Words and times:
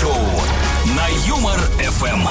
шоу 0.00 0.14
на 0.96 1.06
Юмор 1.26 1.58
ФМ. 1.80 2.26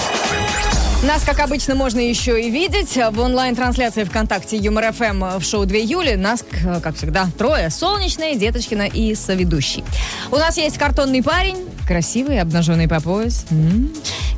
Нас, 1.05 1.23
как 1.23 1.39
обычно, 1.39 1.75
можно 1.75 2.00
еще 2.00 2.42
и 2.42 2.49
видеть 2.49 2.96
в 2.97 3.20
онлайн-трансляции 3.20 4.04
ВКонтакте 4.04 4.58
Юмор 4.58 4.92
ФМ 4.94 5.38
в 5.40 5.44
шоу 5.44 5.65
2 5.65 5.78
июля. 5.78 6.17
Нас, 6.17 6.44
как 6.81 6.96
всегда, 6.96 7.28
трое. 7.38 7.69
Солнечная, 7.69 8.35
Деточкина 8.35 8.83
и 8.83 9.13
соведущий. 9.15 9.83
У 10.31 10.38
нас 10.38 10.58
есть 10.58 10.78
картонный 10.78 11.22
парень, 11.22 11.58
красивый, 11.88 12.40
обнаженный 12.42 12.88
по 12.88 12.99
пояс. 12.99 13.46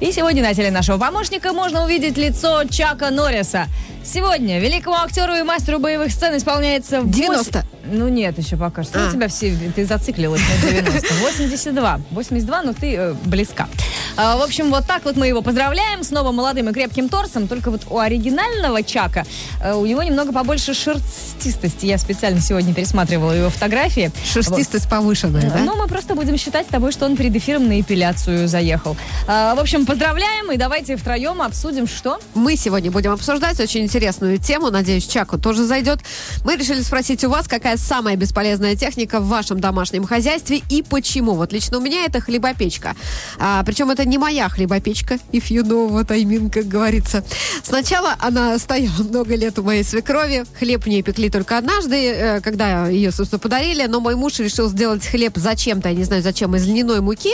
И 0.02 0.12
сегодня 0.12 0.44
на 0.44 0.54
теле 0.54 0.72
нашего 0.72 0.98
помощника 0.98 1.54
можно 1.54 1.86
увидеть 1.86 2.18
лицо 2.18 2.64
Чака 2.66 3.10
Норриса. 3.10 3.68
Сегодня 4.04 4.60
великому 4.60 4.96
актеру 4.96 5.36
и 5.36 5.44
мастеру 5.44 5.80
боевых 5.80 6.12
сцен 6.12 6.36
исполняется... 6.36 7.00
вось- 7.00 7.12
90. 7.12 7.64
Ну 7.92 8.08
нет, 8.08 8.38
еще 8.38 8.58
пока 8.58 8.84
что. 8.84 9.06
А. 9.06 9.10
У 9.10 9.12
тебя 9.12 9.28
все, 9.28 9.56
ты 9.76 9.86
зациклилась 9.86 10.42
на 10.42 10.70
90. 10.70 11.14
82. 11.22 12.02
82, 12.12 12.62
но 12.64 12.74
ты 12.74 12.96
э, 12.96 13.14
близка. 13.26 13.68
А, 14.18 14.38
в 14.38 14.42
общем, 14.42 14.70
вот 14.70 14.86
так 14.86 15.06
вот 15.06 15.16
мы 15.16 15.28
его 15.28 15.42
поздравляем 15.42 16.04
с 16.04 16.12
новым 16.12 16.36
молодым 16.36 16.70
и 16.70 16.74
крепким 16.74 17.10
торсом. 17.10 17.48
Только 17.48 17.72
вот 17.72 17.82
у 17.90 18.00
оригинального 18.00 18.84
Чака 18.84 19.26
э, 19.62 19.74
у 19.74 19.86
него 19.86 20.04
немного 20.04 20.32
побольше 20.32 20.74
шерстистости. 20.74 21.86
Я 21.86 21.98
специально 21.98 22.42
сегодня 22.42 22.74
пересматривала 22.74 23.32
его 23.32 23.50
фотографии. 23.50 24.12
Шерстистость 24.24 24.90
повышенная, 24.90 25.50
да? 25.50 25.60
Ну, 25.60 25.76
мы 25.76 25.88
просто 25.88 26.16
будем 26.16 26.38
считать 26.38 26.68
с 26.68 26.70
тобой, 26.70 26.92
что 26.92 27.06
он 27.06 27.16
перед 27.16 27.36
эфиром 27.36 27.68
на 27.68 27.80
эпиляцию 27.80 28.48
заехал. 28.48 28.96
А, 29.28 29.56
в 29.56 29.60
общем, 29.60 29.86
поздравляем 29.86 30.52
и 30.52 30.58
давайте 30.58 30.96
втроем 30.96 31.42
обсудим, 31.42 31.88
что? 31.88 32.20
Мы 32.34 32.56
сегодня 32.56 32.92
будем 32.92 33.12
обсуждать 33.12 33.60
очень 33.60 33.82
интересную 33.82 34.38
тему. 34.38 34.70
Надеюсь, 34.70 35.08
Чаку 35.08 35.38
тоже 35.38 35.64
зайдет. 35.66 36.00
Мы 36.44 36.56
решили 36.56 36.82
спросить 36.82 37.24
у 37.24 37.30
вас, 37.30 37.48
какая 37.48 37.78
самая 37.78 38.16
бесполезная 38.16 38.76
техника 38.76 39.20
в 39.20 39.28
вашем 39.28 39.60
домашнем 39.60 40.06
хозяйстве 40.06 40.62
и 40.70 40.82
почему. 40.82 41.34
Вот 41.34 41.54
лично 41.54 41.78
у 41.78 41.82
меня 41.82 42.06
это 42.06 42.20
хлебопечка. 42.20 42.96
А, 43.40 43.64
причем 43.64 43.90
это 43.92 43.99
не 44.06 44.18
моя 44.18 44.50
хлебопечка, 44.50 45.16
if 45.32 45.50
you 45.50 45.64
know 45.64 45.90
what 45.90 46.12
I 46.12 46.24
mean, 46.24 46.50
как 46.52 46.68
говорится. 46.68 47.24
Сначала 47.64 48.16
она 48.20 48.58
стояла 48.60 49.04
много 49.04 49.36
лет 49.36 49.60
у 49.60 49.64
моей 49.64 49.84
свекрови. 49.84 50.46
Хлеб 50.58 50.84
в 50.84 50.88
ней 50.88 51.02
пекли 51.02 51.30
только 51.30 51.58
однажды, 51.58 51.96
э, 51.96 52.42
когда 52.42 52.88
ее, 52.88 53.12
собственно, 53.12 53.40
подарили. 53.40 53.86
Но 53.88 54.00
мой 54.00 54.16
муж 54.16 54.40
решил 54.40 54.70
сделать 54.70 55.06
хлеб 55.06 55.34
зачем-то, 55.36 55.90
я 55.90 55.96
не 55.96 56.04
знаю 56.04 56.22
зачем, 56.22 56.56
из 56.56 56.66
льняной 56.66 57.02
муки. 57.02 57.32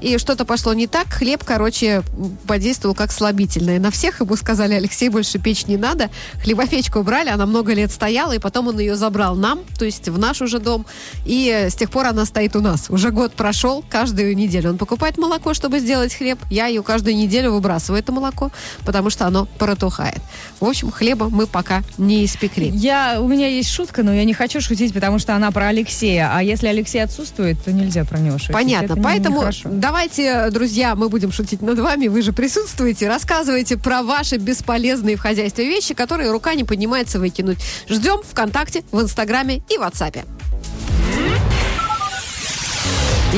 И 0.00 0.18
что-то 0.18 0.44
пошло 0.44 0.74
не 0.74 0.86
так. 0.86 1.08
Хлеб, 1.08 1.44
короче, 1.44 2.02
подействовал 2.46 2.94
как 2.94 3.12
слабительное. 3.12 3.78
На 3.78 3.90
всех 3.90 4.20
ему 4.20 4.36
сказали, 4.36 4.74
Алексей, 4.74 5.08
больше 5.08 5.38
печь 5.38 5.66
не 5.66 5.76
надо. 5.76 6.10
Хлебопечку 6.42 7.00
убрали, 7.00 7.30
она 7.30 7.46
много 7.46 7.74
лет 7.74 7.90
стояла, 7.92 8.32
и 8.32 8.38
потом 8.38 8.68
он 8.68 8.78
ее 8.78 8.96
забрал 8.96 9.34
нам, 9.36 9.60
то 9.78 9.84
есть 9.84 10.08
в 10.08 10.18
наш 10.18 10.42
уже 10.42 10.58
дом. 10.58 10.86
И 11.24 11.68
с 11.70 11.74
тех 11.74 11.90
пор 11.90 12.06
она 12.06 12.24
стоит 12.24 12.56
у 12.56 12.60
нас. 12.60 12.86
Уже 12.88 13.10
год 13.10 13.32
прошел, 13.32 13.84
каждую 13.88 14.36
неделю 14.36 14.70
он 14.70 14.78
покупает 14.78 15.18
молоко, 15.18 15.54
чтобы 15.54 15.80
сделать 15.80 16.07
хлеб. 16.14 16.38
Я 16.50 16.66
ее 16.66 16.82
каждую 16.82 17.16
неделю 17.16 17.52
выбрасываю, 17.52 18.00
это 18.00 18.12
молоко, 18.12 18.50
потому 18.84 19.10
что 19.10 19.26
оно 19.26 19.46
протухает. 19.58 20.20
В 20.60 20.64
общем, 20.64 20.90
хлеба 20.90 21.28
мы 21.28 21.46
пока 21.46 21.82
не 21.98 22.24
испекли. 22.24 22.68
Я, 22.68 23.18
у 23.20 23.28
меня 23.28 23.48
есть 23.48 23.70
шутка, 23.70 24.02
но 24.02 24.12
я 24.12 24.24
не 24.24 24.34
хочу 24.34 24.60
шутить, 24.60 24.92
потому 24.94 25.18
что 25.18 25.34
она 25.34 25.50
про 25.50 25.68
Алексея. 25.68 26.30
А 26.32 26.42
если 26.42 26.66
Алексей 26.66 27.02
отсутствует, 27.02 27.62
то 27.62 27.72
нельзя 27.72 28.04
про 28.04 28.18
него 28.18 28.38
шутить. 28.38 28.52
Понятно. 28.52 28.94
Это 28.94 29.02
Поэтому 29.02 29.44
давайте, 29.64 30.50
друзья, 30.50 30.94
мы 30.94 31.08
будем 31.08 31.32
шутить 31.32 31.62
над 31.62 31.78
вами. 31.78 32.08
Вы 32.08 32.22
же 32.22 32.32
присутствуете. 32.32 33.08
Рассказывайте 33.08 33.76
про 33.76 34.02
ваши 34.02 34.36
бесполезные 34.36 35.16
в 35.16 35.20
хозяйстве 35.20 35.66
вещи, 35.66 35.94
которые 35.94 36.30
рука 36.30 36.54
не 36.54 36.64
поднимается 36.64 37.18
выкинуть. 37.18 37.58
Ждем 37.88 38.22
ВКонтакте, 38.22 38.84
в 38.92 39.00
Инстаграме 39.00 39.62
и 39.68 39.76
WhatsApp. 39.78 40.47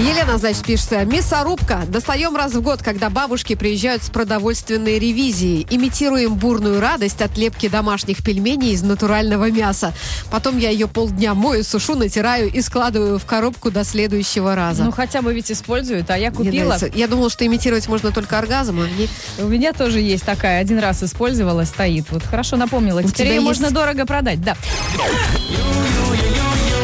Елена, 0.01 0.39
значит, 0.39 0.65
пишет, 0.65 0.91
мясорубка. 1.07 1.83
Достаем 1.87 2.35
раз 2.35 2.55
в 2.55 2.63
год, 2.63 2.83
когда 2.83 3.11
бабушки 3.11 3.55
приезжают 3.55 4.03
с 4.03 4.09
продовольственной 4.09 4.99
ревизией. 4.99 5.67
Имитируем 5.69 6.37
бурную 6.37 6.81
радость 6.81 7.21
от 7.21 7.37
лепки 7.37 7.69
домашних 7.69 8.25
пельменей 8.25 8.73
из 8.73 8.83
натурального 8.83 9.51
мяса. 9.51 9.93
Потом 10.31 10.57
я 10.57 10.71
ее 10.71 10.89
полдня 10.89 11.35
мою, 11.35 11.63
сушу, 11.65 11.97
натираю 11.97 12.51
и 12.51 12.63
складываю 12.63 13.19
в 13.19 13.27
коробку 13.27 13.71
до 13.71 13.85
следующего 13.85 14.55
раза. 14.55 14.85
Ну, 14.85 14.91
хотя 14.91 15.21
бы 15.21 15.35
ведь 15.35 15.53
используют, 15.53 16.11
а 16.11 16.17
я 16.17 16.31
купила. 16.33 16.79
Я 16.95 17.07
думала, 17.07 17.29
что 17.29 17.45
имитировать 17.45 17.87
можно 17.87 18.11
только 18.11 18.39
оргазм, 18.39 18.81
а 18.81 18.89
не... 18.89 19.07
У 19.45 19.49
меня 19.49 19.75
тоже 19.75 20.01
есть 20.01 20.25
такая, 20.25 20.63
один 20.63 20.79
раз 20.79 21.03
использовала, 21.03 21.65
стоит. 21.65 22.07
Вот 22.11 22.23
хорошо 22.23 22.57
напомнила. 22.57 23.03
Теперь 23.03 23.15
тебя 23.15 23.29
ее 23.29 23.35
есть? 23.35 23.47
можно 23.47 23.71
дорого 23.71 24.07
продать, 24.07 24.41
да. 24.41 24.57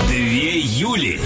Две 0.07 0.61
Юли. 0.61 1.19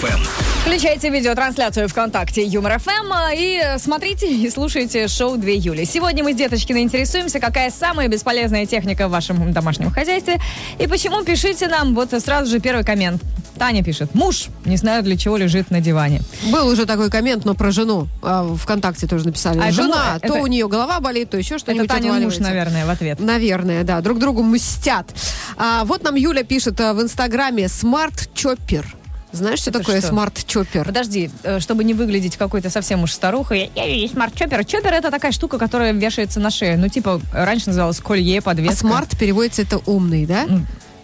ФМ. 0.00 0.20
Включайте 0.62 1.10
видеотрансляцию 1.10 1.88
ВКонтакте 1.88 2.42
Юмор 2.42 2.78
ФМ 2.78 3.12
и 3.34 3.76
смотрите 3.78 4.32
и 4.32 4.48
слушайте 4.48 5.08
шоу 5.08 5.36
2 5.36 5.50
июля. 5.50 5.84
Сегодня 5.84 6.24
мы 6.24 6.32
с 6.32 6.36
Деточкиной 6.36 6.82
интересуемся, 6.82 7.38
какая 7.38 7.70
самая 7.70 8.08
бесполезная 8.08 8.64
техника 8.66 9.08
в 9.08 9.10
вашем 9.10 9.52
домашнем 9.52 9.90
хозяйстве 9.90 10.40
и 10.78 10.86
почему. 10.86 11.22
Пишите 11.24 11.68
нам 11.68 11.94
вот 11.94 12.10
сразу 12.22 12.50
же 12.50 12.60
первый 12.60 12.84
коммент. 12.84 13.22
Таня 13.58 13.84
пишет. 13.84 14.14
Муж, 14.14 14.46
не 14.64 14.78
знаю 14.78 15.02
для 15.02 15.18
чего, 15.18 15.36
лежит 15.36 15.70
на 15.70 15.82
диване. 15.82 16.22
Был 16.50 16.66
уже 16.68 16.86
такой 16.86 17.10
коммент, 17.10 17.44
но 17.44 17.54
про 17.54 17.70
жену. 17.70 18.08
А, 18.22 18.54
ВКонтакте 18.56 19.06
тоже 19.06 19.26
написали. 19.26 19.58
А, 19.58 19.70
Жена, 19.70 20.18
жену, 20.18 20.20
то 20.20 20.26
это- 20.34 20.42
у 20.42 20.46
нее 20.46 20.66
голова 20.66 20.98
болит, 21.00 21.28
то 21.28 21.36
еще 21.36 21.58
что-нибудь 21.58 21.84
Это 21.84 21.94
Таня 21.96 22.14
муж, 22.14 22.38
наверное, 22.38 22.86
в 22.86 22.90
ответ. 22.90 23.20
Наверное, 23.20 23.84
да. 23.84 24.00
Друг 24.00 24.18
другу 24.18 24.42
мстят. 24.42 25.10
А, 25.58 25.84
вот 25.84 26.02
нам 26.02 26.14
Юля 26.14 26.42
пишет 26.42 26.80
а, 26.80 26.94
в 26.94 27.02
Инстаграме 27.02 27.68
«Smart 27.68 28.17
chopper». 28.17 28.86
Знаешь, 29.32 29.60
что 29.60 29.70
Это 29.70 29.78
такое 29.80 30.00
smart 30.00 30.32
chopper? 30.32 30.84
Подожди, 30.84 31.30
э, 31.44 31.60
чтобы 31.60 31.84
не 31.84 31.94
выглядеть 31.94 32.36
какой-то 32.36 32.68
совсем 32.70 33.02
уж 33.04 33.12
старухой, 33.12 33.70
я 33.74 33.84
есть 33.84 34.14
smart 34.14 34.33
chopper. 34.33 34.64
Chopper 34.64 34.92
это 34.92 35.10
такая 35.10 35.32
штука, 35.32 35.58
которая 35.58 35.92
вешается 35.92 36.40
на 36.40 36.50
шею. 36.50 36.78
Ну, 36.78 36.88
типа, 36.88 37.20
раньше 37.32 37.68
называлась 37.68 38.00
колье, 38.00 38.38
А 38.38 38.42
подвеска. 38.42 38.76
smart 38.76 39.16
переводится 39.18 39.62
это 39.62 39.78
умный, 39.86 40.26
да? 40.26 40.46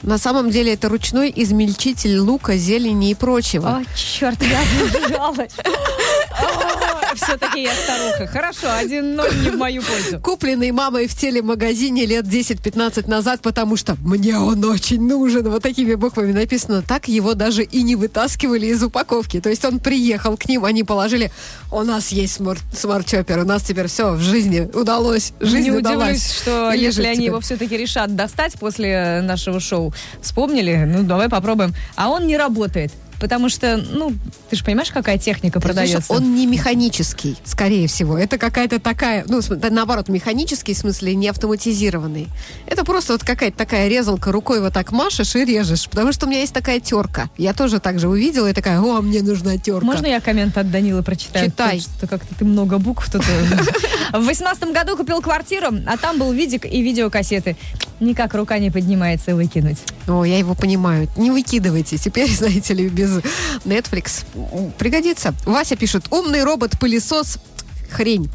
На 0.06 0.18
самом 0.18 0.50
деле 0.50 0.72
это 0.74 0.88
ручной 0.88 1.32
измельчитель 1.34 2.18
лука, 2.18 2.56
зелени 2.56 3.10
и 3.10 3.14
прочего. 3.14 3.68
О, 3.80 3.84
черт, 3.96 4.40
я 4.42 4.60
обижалась. 4.60 5.52
Все-таки 7.16 7.62
я 7.62 7.72
старуха. 7.74 8.26
Хорошо, 8.26 8.66
один 8.70 9.14
ноль 9.16 9.34
не 9.42 9.50
в 9.50 9.56
мою 9.56 9.82
пользу. 9.82 10.20
Купленный 10.20 10.70
мамой 10.70 11.06
в 11.08 11.14
телемагазине 11.16 12.04
лет 12.04 12.26
10-15 12.26 13.08
назад, 13.08 13.40
потому 13.40 13.76
что 13.76 13.96
мне 14.04 14.38
он 14.38 14.62
очень 14.64 15.00
нужен. 15.02 15.48
Вот 15.48 15.62
такими 15.62 15.94
буквами 15.94 16.32
написано. 16.32 16.82
Так 16.82 17.08
его 17.08 17.34
даже 17.34 17.62
и 17.64 17.82
не 17.82 17.96
вытаскивали 17.96 18.66
из 18.66 18.82
упаковки. 18.82 19.40
То 19.40 19.48
есть 19.48 19.64
он 19.64 19.78
приехал 19.80 20.36
к 20.36 20.46
ним, 20.48 20.64
они 20.64 20.84
положили, 20.84 21.32
у 21.72 21.82
нас 21.82 22.10
есть 22.12 22.38
smart- 22.38 22.62
smart 22.72 22.98
chopper, 22.98 23.38
у 23.40 23.44
нас 23.44 23.62
теперь 23.62 23.86
все 23.86 24.12
в 24.12 24.20
жизни 24.20 24.68
удалось. 24.72 25.32
Жизнь 25.40 25.70
не 25.70 25.76
удалась. 25.78 26.08
удивлюсь, 26.18 26.32
что 26.32 26.72
И 26.72 26.78
если 26.78 27.00
лежит 27.00 27.06
они 27.06 27.14
теперь. 27.16 27.28
его 27.28 27.40
все-таки 27.40 27.76
решат 27.76 28.14
достать 28.14 28.52
после 28.60 29.20
нашего 29.22 29.58
шоу, 29.58 29.92
вспомнили, 30.20 30.84
ну 30.86 31.02
давай 31.02 31.28
попробуем. 31.28 31.74
А 31.94 32.08
он 32.08 32.26
не 32.26 32.36
работает. 32.36 32.92
Потому 33.20 33.48
что, 33.48 33.76
ну, 33.76 34.12
ты 34.50 34.56
же 34.56 34.64
понимаешь, 34.64 34.90
какая 34.90 35.18
техника 35.18 35.60
Ты 35.60 35.66
продается? 35.66 36.12
Он 36.12 36.34
не 36.34 36.46
механический, 36.46 37.36
скорее 37.44 37.88
всего. 37.88 38.18
Это 38.18 38.38
какая-то 38.38 38.78
такая, 38.78 39.24
ну, 39.28 39.40
наоборот, 39.70 40.08
механический, 40.08 40.74
в 40.74 40.78
смысле, 40.78 41.14
не 41.14 41.28
автоматизированный. 41.28 42.28
Это 42.66 42.84
просто 42.84 43.14
вот 43.14 43.24
какая-то 43.24 43.56
такая 43.56 43.88
резалка, 43.88 44.32
рукой 44.32 44.60
вот 44.60 44.72
так 44.72 44.92
машешь 44.92 45.34
и 45.36 45.44
режешь. 45.44 45.88
Потому 45.88 46.12
что 46.12 46.26
у 46.26 46.28
меня 46.28 46.40
есть 46.40 46.52
такая 46.52 46.80
терка. 46.80 47.30
Я 47.36 47.54
тоже 47.54 47.80
так 47.80 47.98
же 47.98 48.08
увидела 48.08 48.50
и 48.50 48.52
такая, 48.52 48.80
о, 48.80 49.00
мне 49.00 49.22
нужна 49.22 49.56
терка. 49.58 49.84
Можно 49.84 50.06
я 50.06 50.20
коммент 50.20 50.56
от 50.58 50.70
Данилы 50.70 51.02
прочитаю? 51.02 51.50
Читай. 51.50 51.80
Что 51.80 52.06
как-то 52.06 52.34
ты 52.34 52.44
много 52.44 52.78
букв 52.78 53.10
тут. 53.10 53.22
В 54.12 54.24
восемнадцатом 54.24 54.72
году 54.72 54.96
купил 54.96 55.20
квартиру, 55.20 55.68
а 55.86 55.96
там 55.96 56.18
был 56.18 56.32
видик 56.32 56.64
и 56.64 56.82
видеокассеты. 56.82 57.56
Никак 57.98 58.34
рука 58.34 58.58
не 58.58 58.70
поднимается 58.70 59.34
выкинуть. 59.34 59.78
О, 60.06 60.24
я 60.24 60.38
его 60.38 60.54
понимаю. 60.54 61.08
Не 61.16 61.30
выкидывайте. 61.30 61.96
Теперь, 61.96 62.30
знаете 62.36 62.74
ли, 62.74 62.88
без 62.88 63.05
Netflix 63.64 64.24
пригодится. 64.78 65.34
Вася 65.44 65.76
пишет, 65.76 66.06
умный 66.10 66.44
робот-пылесос 66.44 67.38
хрень. 67.90 68.28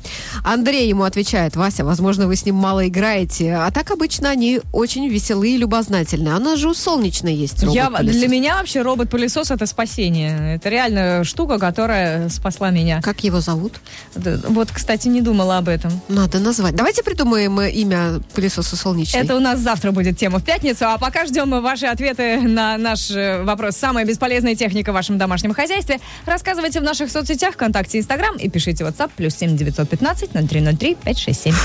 Андрей 0.44 0.88
ему 0.90 1.04
отвечает, 1.04 1.56
Вася, 1.56 1.86
возможно, 1.86 2.28
вы 2.28 2.36
с 2.36 2.46
ним 2.46 2.56
мало 2.56 2.88
играете. 2.88 3.56
А 3.56 3.72
так 3.72 3.92
обычно 3.92 4.30
они 4.30 4.62
очень 4.72 5.08
веселые 5.08 5.56
и 5.56 5.58
любознательные. 5.58 6.34
Она 6.34 6.56
же 6.56 6.70
у 6.70 6.74
солнечной 6.74 7.34
есть 7.34 7.64
Я, 7.64 7.90
для 7.90 8.28
меня 8.28 8.58
вообще 8.58 8.82
робот-пылесос 8.82 9.52
это 9.52 9.66
спасение. 9.66 10.56
Это 10.56 10.70
реально 10.70 11.24
штука, 11.24 11.60
которая 11.60 12.30
спасла 12.30 12.72
меня. 12.72 13.02
Как 13.02 13.24
его 13.24 13.42
зовут? 13.42 13.80
Вот, 14.16 14.70
кстати, 14.72 15.08
не 15.08 15.22
думала 15.22 15.58
об 15.58 15.68
этом. 15.68 15.92
Надо 16.08 16.40
назвать. 16.40 16.76
Давайте 16.76 17.04
придумаем 17.04 17.60
э, 17.60 17.72
имя 17.72 18.20
пылесоса 18.34 18.76
солнечной. 18.76 19.24
Это 19.24 19.36
у 19.36 19.40
нас 19.40 19.60
завтра 19.60 19.92
будет 19.92 20.18
тема 20.18 20.40
в 20.40 20.44
пятницу, 20.44 20.86
а 20.88 20.98
пока 20.98 21.26
ждем 21.26 21.50
мы 21.50 21.62
ваши 21.62 21.86
ответы 21.86 22.42
на 22.42 22.78
наш 22.78 23.12
э, 23.12 23.44
вопрос. 23.44 23.76
Самая 23.76 24.06
бесполезная 24.06 24.56
техника 24.56 24.92
в 24.92 24.96
вашем 24.96 25.18
домашнем 25.18 25.54
хозяйстве. 25.54 26.00
Рассказывайте 26.26 26.80
в 26.80 26.84
наших 26.84 27.12
соцсетях, 27.12 27.54
ВКонтакте, 27.54 28.00
Инстаграм 28.00 28.38
и 28.38 28.50
пишите 28.50 28.84
WhatsApp 28.84 29.12
плюс 29.16 29.36
7 29.42 29.58
915 29.58 30.30
0303 30.48 30.96
567. 31.04 31.56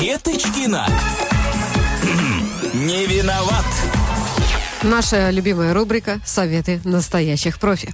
Деточкина. 0.00 0.88
Не 2.72 3.04
виноват. 3.04 3.66
Наша 4.82 5.30
любимая 5.30 5.74
рубрика 5.74 6.20
«Советы 6.24 6.80
настоящих 6.84 7.58
профи». 7.58 7.92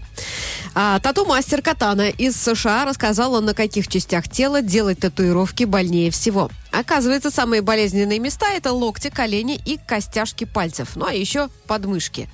А, 0.75 1.01
тату-мастер 1.01 1.63
Катана 1.63 2.11
из 2.11 2.37
США 2.37 2.85
рассказала, 2.85 3.41
на 3.41 3.55
каких 3.55 3.89
частях 3.89 4.29
тела 4.29 4.63
делать 4.63 5.01
татуировки 5.01 5.65
больнее 5.65 6.13
всего. 6.13 6.49
Оказывается, 6.71 7.33
самые 7.33 7.61
болезненные 7.61 8.21
места– 8.21 8.53
это 8.55 8.73
локти, 8.73 9.11
колени 9.11 9.61
и 9.65 9.79
костяшки 9.85 10.45
пальцев. 10.45 10.91
Ну, 10.95 11.07
а 11.07 11.13
еще 11.13 11.49
подмышки. 11.67 12.29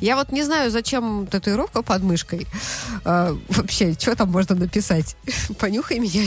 Я 0.00 0.16
вот 0.16 0.32
не 0.32 0.42
знаю, 0.42 0.70
зачем 0.70 1.26
татуировка 1.26 1.82
под 1.82 2.02
мышкой. 2.02 2.46
А, 3.04 3.36
вообще, 3.48 3.94
что 3.98 4.14
там 4.16 4.30
можно 4.30 4.54
написать? 4.54 5.16
Понюхай 5.58 5.98
меня. 5.98 6.22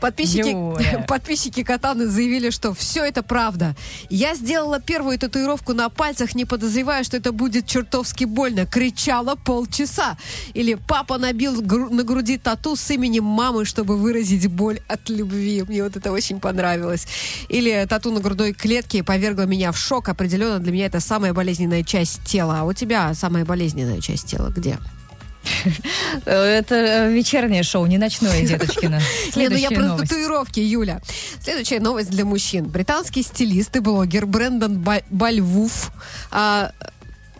Подписчики, 0.00 0.48
Юля. 0.48 1.04
подписчики 1.08 1.62
Катаны 1.62 2.06
заявили, 2.06 2.50
что 2.50 2.72
все 2.72 3.04
это 3.04 3.22
правда. 3.22 3.74
Я 4.10 4.34
сделала 4.34 4.80
первую 4.80 5.18
татуировку 5.18 5.72
на 5.72 5.88
пальцах, 5.88 6.34
не 6.34 6.44
подозревая, 6.44 7.04
что 7.04 7.16
это 7.16 7.32
будет 7.32 7.66
чертовски 7.66 8.24
больно. 8.24 8.64
Кричала 8.66 9.34
полчаса. 9.34 10.16
Или 10.54 10.74
папа 10.74 11.18
набил 11.18 11.60
гру- 11.62 11.90
на 11.90 12.04
груди 12.04 12.38
тату 12.38 12.76
с 12.76 12.90
именем 12.90 13.24
мамы, 13.24 13.64
чтобы 13.64 13.96
выразить 13.96 14.46
боль 14.46 14.80
от 14.88 15.08
любви. 15.08 15.64
Мне 15.66 15.82
вот 15.82 15.96
это 15.96 16.12
очень 16.12 16.38
понравилось. 16.40 17.06
Или 17.48 17.84
тату 17.88 18.12
на 18.12 18.20
грудной 18.20 18.52
клетке 18.52 19.02
повергла 19.02 19.42
меня 19.42 19.72
в 19.72 19.78
шок. 19.78 20.08
Определенно 20.08 20.58
для 20.58 20.72
меня 20.72 20.86
это 20.86 21.00
самая 21.00 21.32
болезненная 21.32 21.82
часть 21.82 22.03
тела. 22.24 22.60
А 22.60 22.64
у 22.64 22.72
тебя 22.72 23.14
самая 23.14 23.44
болезненная 23.44 24.00
часть 24.00 24.26
тела 24.26 24.48
где? 24.48 24.78
Э, 26.24 26.58
Это 26.58 26.74
э, 26.74 27.12
вечернее 27.12 27.62
шоу, 27.62 27.86
не 27.86 27.98
ночное, 27.98 28.42
Деточкина. 28.46 29.00
Не, 29.36 29.48
ну 29.48 29.56
я 29.56 29.70
про 29.70 29.96
татуировки, 29.96 30.60
Юля. 30.60 31.00
Следующая 31.40 31.80
новость 31.80 32.10
для 32.10 32.24
мужчин. 32.24 32.64
Британский 32.66 33.22
стилист 33.22 33.76
и 33.76 33.80
блогер 33.80 34.26
Брэндон 34.26 34.78
Ба- 34.80 35.02
Бальвуф 35.10 35.92
а, 36.30 36.72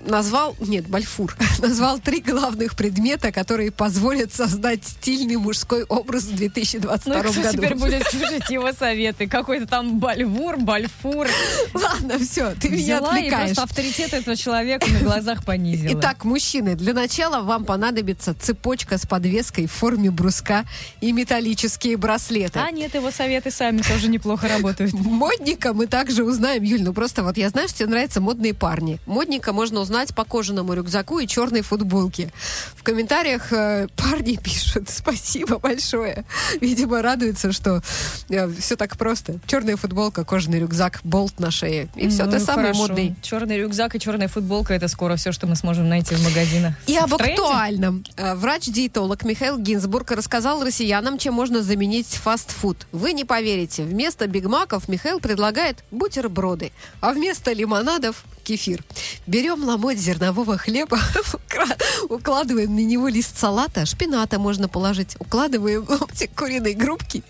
назвал, 0.06 0.56
нет, 0.60 0.86
Бальфур, 0.88 1.34
назвал 1.60 1.98
три 1.98 2.20
главных 2.20 2.76
предмета, 2.76 3.32
которые 3.32 3.70
позволят 3.70 4.32
создать 4.32 4.84
стильный 4.84 5.36
мужской 5.36 5.84
образ 5.84 6.24
в 6.24 6.36
2022 6.36 7.14
Ну, 7.14 7.20
и 7.20 7.22
кто 7.32 7.42
году. 7.42 7.56
теперь 7.56 7.74
будет 7.74 8.06
слушать 8.10 8.50
его 8.50 8.72
советы? 8.72 9.26
Какой-то 9.26 9.66
там 9.66 9.98
Бальвур, 9.98 10.58
Бальфур. 10.58 11.26
Ладно, 11.72 12.18
все, 12.18 12.54
ты 12.60 12.68
меня 12.68 12.98
Взяла 12.98 13.16
и 13.16 13.20
отвлекаешь. 13.20 13.56
просто 13.56 13.62
авторитет 13.62 14.12
этого 14.14 14.36
человека 14.36 14.86
на 14.90 14.98
глазах 15.00 15.44
понизила. 15.44 15.98
Итак, 15.98 16.24
мужчины, 16.24 16.74
для 16.74 16.92
начала 16.92 17.40
вам 17.40 17.64
понадобится 17.64 18.34
цепочка 18.34 18.98
с 18.98 19.06
подвеской 19.06 19.66
в 19.66 19.72
форме 19.72 20.10
бруска 20.10 20.64
и 21.00 21.12
металлические 21.12 21.96
браслеты. 21.96 22.58
А 22.58 22.70
нет, 22.70 22.94
его 22.94 23.10
советы 23.10 23.50
сами 23.50 23.82
тоже 23.82 24.08
неплохо 24.08 24.48
работают. 24.48 24.92
Модника 24.92 25.72
мы 25.72 25.86
также 25.86 26.24
узнаем, 26.24 26.62
Юль, 26.62 26.82
ну 26.82 26.92
просто 26.92 27.22
вот 27.22 27.36
я 27.36 27.48
знаю, 27.48 27.68
что 27.68 27.78
тебе 27.78 27.88
нравятся 27.88 28.20
модные 28.20 28.54
парни. 28.54 28.98
Модника 29.06 29.52
можно 29.52 29.80
узнать 29.80 29.93
по 30.14 30.24
кожаному 30.24 30.74
рюкзаку 30.74 31.18
и 31.20 31.26
черной 31.26 31.62
футболке. 31.62 32.32
В 32.76 32.82
комментариях 32.82 33.52
э, 33.52 33.86
парни 33.96 34.36
пишут 34.42 34.90
спасибо 34.90 35.58
большое. 35.58 36.24
Видимо, 36.60 37.00
радуются, 37.02 37.52
что 37.52 37.80
все 38.58 38.76
так 38.76 38.96
просто. 38.96 39.38
Черная 39.46 39.76
футболка, 39.76 40.24
кожаный 40.24 40.58
рюкзак, 40.60 41.00
болт 41.04 41.38
на 41.38 41.50
шее. 41.50 41.88
И 41.94 42.08
все, 42.08 42.24
Ну, 42.24 42.32
ты 42.32 42.40
самый 42.40 42.62
хорошо. 42.66 42.80
модный. 42.80 43.14
Черный 43.22 43.58
рюкзак 43.58 43.94
и 43.94 44.00
черная 44.00 44.28
футболка 44.28 44.74
это 44.74 44.88
скоро 44.88 45.16
все, 45.16 45.32
что 45.32 45.46
мы 45.46 45.56
сможем 45.56 45.88
найти 45.88 46.14
в 46.14 46.24
магазинах. 46.24 46.74
И 46.86 46.96
об 46.96 47.10
В 47.10 47.14
актуальном. 47.14 48.04
Э, 48.16 48.34
Врач-диетолог 48.34 49.24
Михаил 49.24 49.58
Гинзбург 49.58 50.10
рассказал 50.10 50.64
россиянам, 50.64 51.18
чем 51.18 51.34
можно 51.34 51.62
заменить 51.62 52.08
фастфуд. 52.08 52.86
Вы 52.92 53.12
не 53.12 53.24
поверите, 53.24 53.84
вместо 53.84 54.26
бигмаков 54.26 54.88
Михаил 54.88 55.20
предлагает 55.20 55.84
бутерброды, 55.90 56.72
а 57.00 57.12
вместо 57.12 57.52
лимонадов– 57.52 58.24
кефир. 58.44 58.84
Берем 59.26 59.64
ломоть 59.84 59.98
зернового 59.98 60.56
хлеба, 60.56 60.98
укладываем 62.08 62.74
на 62.74 62.80
него 62.80 63.08
лист 63.08 63.38
салата, 63.38 63.84
шпината 63.84 64.38
можно 64.38 64.66
положить, 64.66 65.16
укладываем 65.18 65.84
ломтик 65.88 66.34
куриной 66.34 66.72
грубки. 66.72 67.22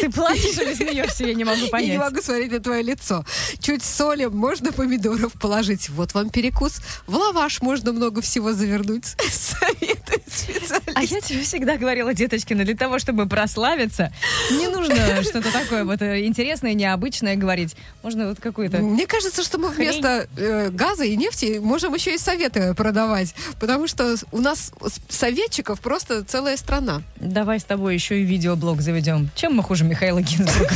Ты 0.00 0.10
плачешь 0.10 0.58
или 0.58 0.74
смеешься, 0.74 1.24
я 1.24 1.34
не 1.34 1.44
могу 1.44 1.58
Я 1.58 1.64
не 1.64 1.70
понять. 1.70 1.98
могу 1.98 2.22
смотреть 2.22 2.52
на 2.52 2.60
твое 2.60 2.82
лицо. 2.82 3.24
Чуть 3.60 3.82
соли, 3.82 4.26
можно 4.26 4.72
помидоров 4.72 5.32
положить. 5.34 5.90
Вот 5.90 6.14
вам 6.14 6.30
перекус. 6.30 6.80
В 7.06 7.14
лаваш 7.16 7.60
можно 7.60 7.92
много 7.92 8.20
всего 8.22 8.52
завернуть. 8.52 9.04
Советует 9.30 10.22
специалист. 10.26 10.82
А 10.94 11.02
я 11.02 11.20
тебе 11.20 11.42
всегда 11.42 11.76
говорила, 11.76 12.14
деточкина, 12.14 12.64
для 12.64 12.76
того, 12.76 12.98
чтобы 12.98 13.26
прославиться, 13.26 14.12
не 14.50 14.68
нужно 14.68 14.94
что-то 15.22 15.52
такое 15.52 15.84
вот 15.84 16.00
э, 16.02 16.24
интересное, 16.26 16.74
необычное 16.74 17.36
говорить. 17.36 17.76
Можно 18.02 18.28
вот 18.28 18.40
какую-то... 18.40 18.78
Мне 18.78 19.06
кажется, 19.06 19.42
что 19.42 19.58
мы 19.58 19.68
вместо 19.68 20.28
э, 20.36 20.70
газа 20.70 21.04
и 21.04 21.16
нефти 21.16 21.58
можем 21.60 21.94
еще 21.94 22.14
и 22.14 22.18
советы 22.18 22.74
продавать. 22.74 23.34
Потому 23.58 23.86
что 23.86 24.16
у 24.32 24.38
нас 24.38 24.72
советчиков 25.08 25.80
просто 25.80 26.24
целая 26.24 26.56
страна. 26.56 27.02
Давай 27.16 27.60
с 27.60 27.64
тобой 27.64 27.94
еще 27.94 28.20
и 28.20 28.24
видеоблог 28.24 28.80
заведем. 28.80 29.30
Чем 29.34 29.54
мы 29.54 29.62
хуже 29.62 29.84
Михаила 29.90 30.22
Гинзбурга? 30.22 30.70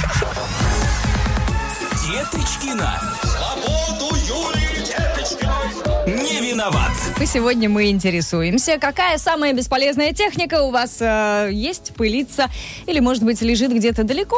Деточкина. 2.04 3.00
Свободу 3.22 4.16
Юлии 4.16 4.84
Деточкиной! 4.84 6.16
Не 6.20 6.50
виноват. 6.50 6.90
И 7.20 7.26
сегодня 7.26 7.68
мы 7.68 7.90
интересуемся, 7.90 8.76
какая 8.80 9.18
самая 9.18 9.52
бесполезная 9.52 10.12
техника 10.12 10.62
у 10.62 10.72
вас 10.72 10.96
э, 10.98 11.50
есть, 11.52 11.94
пылится, 11.94 12.50
или, 12.86 12.98
может 12.98 13.22
быть, 13.22 13.40
лежит 13.40 13.72
где-то 13.72 14.02
далеко, 14.02 14.36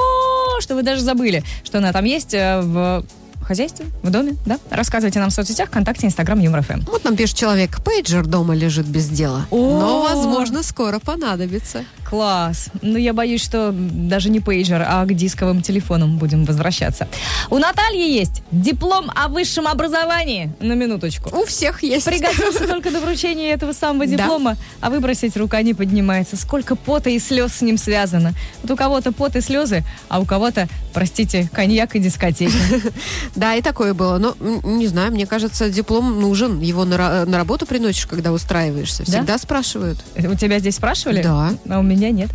что 0.61 0.75
вы 0.75 0.83
даже 0.83 1.01
забыли, 1.01 1.43
что 1.65 1.79
она 1.79 1.95
там 1.95 2.05
есть 2.05 2.35
э, 2.35 2.61
в 2.61 3.03
хозяйстве, 3.47 3.87
в 4.03 4.11
доме, 4.11 4.37
да? 4.45 4.59
Рассказывайте 4.71 5.19
нам 5.19 5.31
в 5.31 5.33
соцсетях, 5.33 5.69
ВКонтакте, 5.69 6.07
Инстаграм, 6.07 6.39
Юмор 6.39 6.63
ФМ. 6.63 6.81
Вот 6.87 7.05
нам 7.05 7.17
пишет 7.17 7.37
человек, 7.37 7.83
пейджер 7.83 8.27
дома 8.27 8.55
лежит 8.55 8.87
без 8.87 9.09
дела. 9.09 9.47
О! 9.51 9.79
Но, 9.79 10.03
возможно, 10.03 10.63
скоро 10.63 10.99
понадобится. 10.99 11.85
Класс. 12.09 12.69
Ну, 12.83 12.97
я 12.99 13.13
боюсь, 13.13 13.43
что 13.43 13.73
даже 13.73 14.31
не 14.31 14.39
пейджер, 14.41 14.85
а 14.87 15.05
к 15.05 15.15
дисковым 15.15 15.61
телефонам 15.61 16.19
будем 16.19 16.45
возвращаться. 16.45 17.09
У 17.51 17.59
Натальи 17.59 18.09
есть 18.09 18.43
диплом 18.53 19.11
о 19.15 19.29
высшем 19.29 19.67
образовании. 19.67 20.53
На 20.61 20.75
минуточку. 20.75 21.37
У 21.37 21.45
всех 21.45 21.83
есть. 21.83 22.05
Пригодился 22.05 22.69
только 22.69 22.93
до 22.93 23.01
вручения 23.01 23.53
этого 23.53 23.73
самого 23.73 24.07
диплома, 24.07 24.57
а 24.81 24.91
выбросить 24.91 25.37
рука 25.37 25.63
не 25.63 25.75
поднимается. 25.75 26.37
Сколько 26.37 26.77
пота 26.77 27.11
и 27.11 27.19
слез 27.19 27.55
с 27.55 27.63
ним 27.63 27.77
связано. 27.77 28.35
Вот 28.63 28.71
у 28.71 28.77
кого-то 28.77 29.13
пот 29.13 29.35
и 29.35 29.41
слезы, 29.41 29.83
а 30.09 30.21
у 30.21 30.25
кого-то, 30.25 30.69
простите, 30.97 31.51
коньяк 31.53 31.95
и 31.95 31.99
дискотеки. 31.99 32.55
Да, 33.35 33.55
и 33.55 33.61
такое 33.61 33.93
было. 33.93 34.17
Но, 34.17 34.35
не 34.65 34.87
знаю, 34.87 35.13
мне 35.13 35.27
кажется, 35.27 35.69
диплом 35.69 36.21
нужен. 36.21 36.61
Его 36.61 36.87
на, 36.87 36.95
ра- 36.95 37.25
на 37.27 37.37
работу 37.37 37.67
приносишь, 37.67 38.07
когда 38.07 38.33
устраиваешься. 38.33 39.05
Всегда 39.05 39.37
спрашивают. 39.37 39.99
У 40.17 40.35
тебя 40.35 40.59
здесь 40.59 40.77
спрашивали? 40.77 41.23
Да. 41.23 41.53
А 41.69 41.79
у 41.81 41.83
меня 41.83 42.11
нет. 42.11 42.31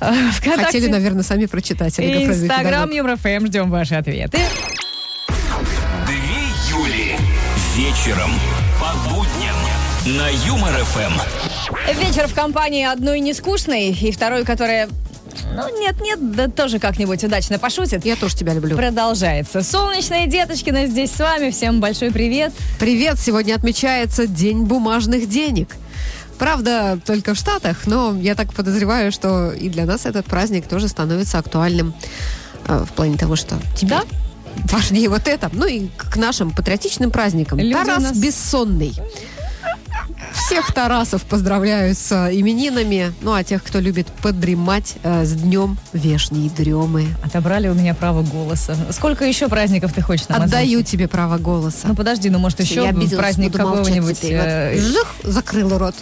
А, 0.00 0.12
ВКонтакте 0.30 0.64
Хотели, 0.66 0.86
наверное, 0.86 1.24
сами 1.24 1.46
прочитать. 1.46 1.96
Фрейдриха 1.96 2.32
Инстаграм 2.34 2.88
Дорога. 2.88 2.94
Юмор 2.94 3.16
ФМ. 3.16 3.46
Ждем 3.46 3.70
ваши 3.70 3.96
ответы. 3.96 4.38
Две 6.06 6.78
Юли. 6.78 7.16
Вечером. 7.74 8.30
По 8.80 9.10
будням. 9.10 9.56
На 10.06 10.28
Юмор 10.46 10.72
ФМ. 10.84 12.00
Вечер 12.00 12.28
в 12.28 12.34
компании 12.34 12.84
одной 12.84 13.18
нескучной 13.18 13.90
и 13.90 14.12
второй, 14.12 14.44
которая... 14.44 14.88
Ну, 15.54 15.80
нет-нет, 15.80 16.32
да 16.34 16.48
тоже 16.48 16.78
как-нибудь 16.78 17.22
удачно 17.24 17.58
пошутит. 17.58 18.04
Я 18.04 18.16
тоже 18.16 18.36
тебя 18.36 18.54
люблю. 18.54 18.76
Продолжается. 18.76 19.62
Солнечные 19.62 20.26
Деточкина 20.26 20.86
здесь 20.86 21.10
с 21.12 21.18
вами. 21.18 21.50
Всем 21.50 21.80
большой 21.80 22.10
привет. 22.10 22.52
Привет! 22.78 23.18
Сегодня 23.18 23.54
отмечается 23.54 24.26
День 24.26 24.62
бумажных 24.64 25.28
денег. 25.28 25.68
Правда, 26.38 26.98
только 27.06 27.32
в 27.34 27.38
Штатах, 27.38 27.86
но 27.86 28.14
я 28.20 28.34
так 28.34 28.52
подозреваю, 28.52 29.10
что 29.10 29.52
и 29.52 29.68
для 29.70 29.86
нас 29.86 30.04
этот 30.04 30.26
праздник 30.26 30.66
тоже 30.68 30.88
становится 30.88 31.38
актуальным 31.38 31.94
э, 32.68 32.84
в 32.86 32.92
плане 32.92 33.16
того, 33.16 33.36
что 33.36 33.56
Да? 33.82 34.02
важнее 34.70 35.08
вот 35.08 35.28
это. 35.28 35.48
Ну 35.52 35.66
и 35.66 35.88
к 35.96 36.16
нашим 36.16 36.50
патриотичным 36.50 37.10
праздникам. 37.10 37.58
Люди 37.58 37.72
Тарас 37.72 38.02
нас- 38.02 38.16
Бессонный. 38.18 38.92
Всех 40.36 40.72
Тарасов 40.72 41.22
поздравляю 41.22 41.94
с 41.94 42.12
э, 42.12 42.34
именинами. 42.38 43.12
Ну, 43.22 43.32
а 43.32 43.42
тех, 43.42 43.64
кто 43.64 43.80
любит 43.80 44.06
подремать 44.22 44.94
э, 45.02 45.24
с 45.24 45.32
днем 45.32 45.78
вешней 45.92 46.50
дремы. 46.50 47.06
Отобрали 47.24 47.68
у 47.68 47.74
меня 47.74 47.94
право 47.94 48.22
голоса. 48.22 48.76
Сколько 48.90 49.24
еще 49.24 49.48
праздников 49.48 49.92
ты 49.92 50.02
хочешь 50.02 50.28
нам 50.28 50.42
Отдаю 50.42 50.78
озвучить? 50.78 50.90
тебе 50.90 51.08
право 51.08 51.38
голоса. 51.38 51.88
Ну 51.88 51.94
подожди, 51.94 52.30
ну 52.30 52.38
может 52.38 52.60
еще 52.60 52.82
Я 52.82 52.90
обиделась, 52.90 53.14
праздник 53.16 53.52
буду 53.52 53.64
молчать 53.64 53.86
какого-нибудь... 53.86 54.18
теперь. 54.18 54.36
Вот 54.36 54.46
э, 54.46 54.78
жух, 54.80 55.14
закрыла 55.24 55.78
рот. 55.78 55.94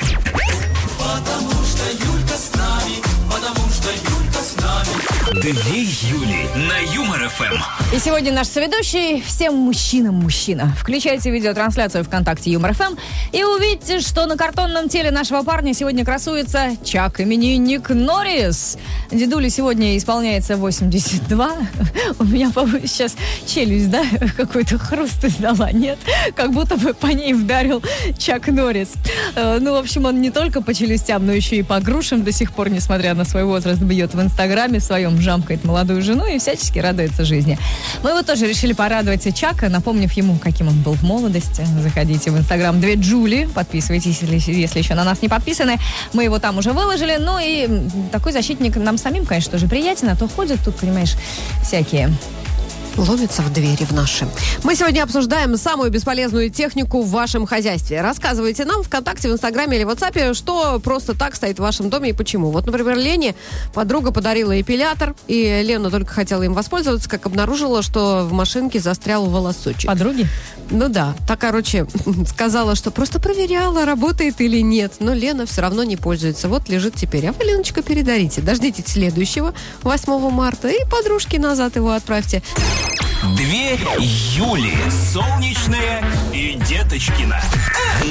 Две 5.44 5.82
Юли 5.82 6.48
на 6.56 6.78
Юмор 6.94 7.28
ФМ. 7.28 7.94
И 7.94 7.98
сегодня 7.98 8.32
наш 8.32 8.46
соведущий 8.46 9.20
всем 9.20 9.54
мужчинам 9.54 10.14
мужчина. 10.14 10.74
Включайте 10.80 11.30
видеотрансляцию 11.30 12.02
ВКонтакте 12.02 12.50
Юмор 12.50 12.72
ФМ 12.72 12.94
и 13.30 13.44
увидите, 13.44 14.00
что 14.00 14.24
на 14.24 14.38
картонном 14.38 14.88
теле 14.88 15.10
нашего 15.10 15.42
парня 15.42 15.74
сегодня 15.74 16.02
красуется 16.02 16.70
Чак 16.82 17.20
именинник 17.20 17.90
Норрис. 17.90 18.78
Дедуле 19.10 19.50
сегодня 19.50 19.98
исполняется 19.98 20.56
82. 20.56 21.52
У 22.18 22.24
меня, 22.24 22.50
сейчас 22.80 23.14
челюсть, 23.46 23.90
да, 23.90 24.02
какой-то 24.38 24.78
хруст 24.78 25.26
издала. 25.26 25.70
Нет, 25.72 25.98
как 26.34 26.52
будто 26.52 26.76
бы 26.76 26.94
по 26.94 27.08
ней 27.08 27.34
вдарил 27.34 27.82
Чак 28.16 28.48
Норрис. 28.48 28.94
Э, 29.34 29.58
Ну, 29.60 29.72
в 29.72 29.76
общем, 29.76 30.06
он 30.06 30.22
не 30.22 30.30
только 30.30 30.62
по 30.62 30.72
челюстям, 30.72 31.26
но 31.26 31.32
еще 31.32 31.56
и 31.56 31.62
по 31.62 31.78
грушам 31.80 32.24
до 32.24 32.32
сих 32.32 32.52
пор, 32.54 32.70
несмотря 32.70 33.12
на 33.12 33.26
свой 33.26 33.44
возраст, 33.44 33.82
бьет 33.82 34.14
в 34.14 34.22
Инстаграме 34.22 34.80
своем, 34.80 35.20
жамкает 35.34 35.64
молодую 35.64 36.00
жену 36.00 36.26
и 36.26 36.38
всячески 36.38 36.78
радуется 36.78 37.24
жизни. 37.24 37.58
Мы 38.04 38.10
его 38.10 38.22
тоже 38.22 38.46
решили 38.46 38.72
порадовать 38.72 39.34
Чака, 39.34 39.68
напомнив 39.68 40.12
ему, 40.12 40.36
каким 40.36 40.68
он 40.68 40.80
был 40.82 40.92
в 40.92 41.02
молодости. 41.02 41.66
Заходите 41.82 42.30
в 42.30 42.38
Инстаграм 42.38 42.80
Две 42.80 42.94
Джули, 42.94 43.48
подписывайтесь, 43.52 44.22
если, 44.22 44.78
еще 44.78 44.94
на 44.94 45.02
нас 45.02 45.22
не 45.22 45.28
подписаны. 45.28 45.78
Мы 46.12 46.24
его 46.24 46.38
там 46.38 46.58
уже 46.58 46.72
выложили. 46.72 47.16
Ну 47.18 47.38
и 47.42 47.88
такой 48.12 48.32
защитник 48.32 48.76
нам 48.76 48.96
самим, 48.96 49.26
конечно, 49.26 49.50
тоже 49.52 49.66
приятен, 49.66 50.08
а 50.08 50.16
то 50.16 50.28
ходят 50.28 50.60
тут, 50.64 50.76
понимаешь, 50.76 51.14
всякие 51.62 52.12
Ломятся 52.96 53.42
в 53.42 53.52
двери 53.52 53.84
в 53.84 53.92
наши. 53.92 54.28
Мы 54.62 54.76
сегодня 54.76 55.02
обсуждаем 55.02 55.56
самую 55.56 55.90
бесполезную 55.90 56.48
технику 56.48 57.02
в 57.02 57.10
вашем 57.10 57.44
хозяйстве. 57.44 58.00
Рассказывайте 58.00 58.64
нам 58.64 58.84
ВКонтакте, 58.84 59.28
в 59.28 59.32
Инстаграме 59.32 59.78
или 59.78 59.86
WhatsApp, 59.86 60.34
что 60.34 60.78
просто 60.78 61.14
так 61.14 61.34
стоит 61.34 61.58
в 61.58 61.62
вашем 61.62 61.90
доме 61.90 62.10
и 62.10 62.12
почему. 62.12 62.50
Вот, 62.50 62.66
например, 62.66 62.96
Лене 62.96 63.34
подруга 63.72 64.12
подарила 64.12 64.60
эпилятор, 64.60 65.16
и 65.26 65.62
Лена 65.64 65.90
только 65.90 66.12
хотела 66.12 66.44
им 66.44 66.54
воспользоваться, 66.54 67.08
как 67.10 67.26
обнаружила, 67.26 67.82
что 67.82 68.24
в 68.24 68.32
машинке 68.32 68.78
застрял 68.78 69.26
волосочек. 69.26 69.88
подруги. 69.88 70.28
Ну 70.70 70.88
да, 70.88 71.14
так, 71.26 71.40
короче, 71.40 71.86
сказала, 72.28 72.76
что 72.76 72.90
просто 72.92 73.20
проверяла, 73.20 73.84
работает 73.84 74.40
или 74.40 74.60
нет. 74.60 74.94
Но 75.00 75.14
Лена 75.14 75.46
все 75.46 75.62
равно 75.62 75.82
не 75.82 75.96
пользуется. 75.96 76.48
Вот 76.48 76.68
лежит 76.68 76.94
теперь. 76.94 77.26
А 77.26 77.32
вы, 77.32 77.44
Леночка, 77.44 77.82
передарите. 77.82 78.40
Дождитесь 78.40 78.86
следующего, 78.86 79.52
8 79.82 80.30
марта, 80.30 80.68
и 80.68 80.84
подружке 80.88 81.40
назад 81.40 81.76
его 81.76 81.90
отправьте. 81.90 82.42
Две 83.32 83.78
Юли. 84.36 84.74
Солнечная 85.12 86.04
и 86.34 86.58
Деточкина. 86.68 87.40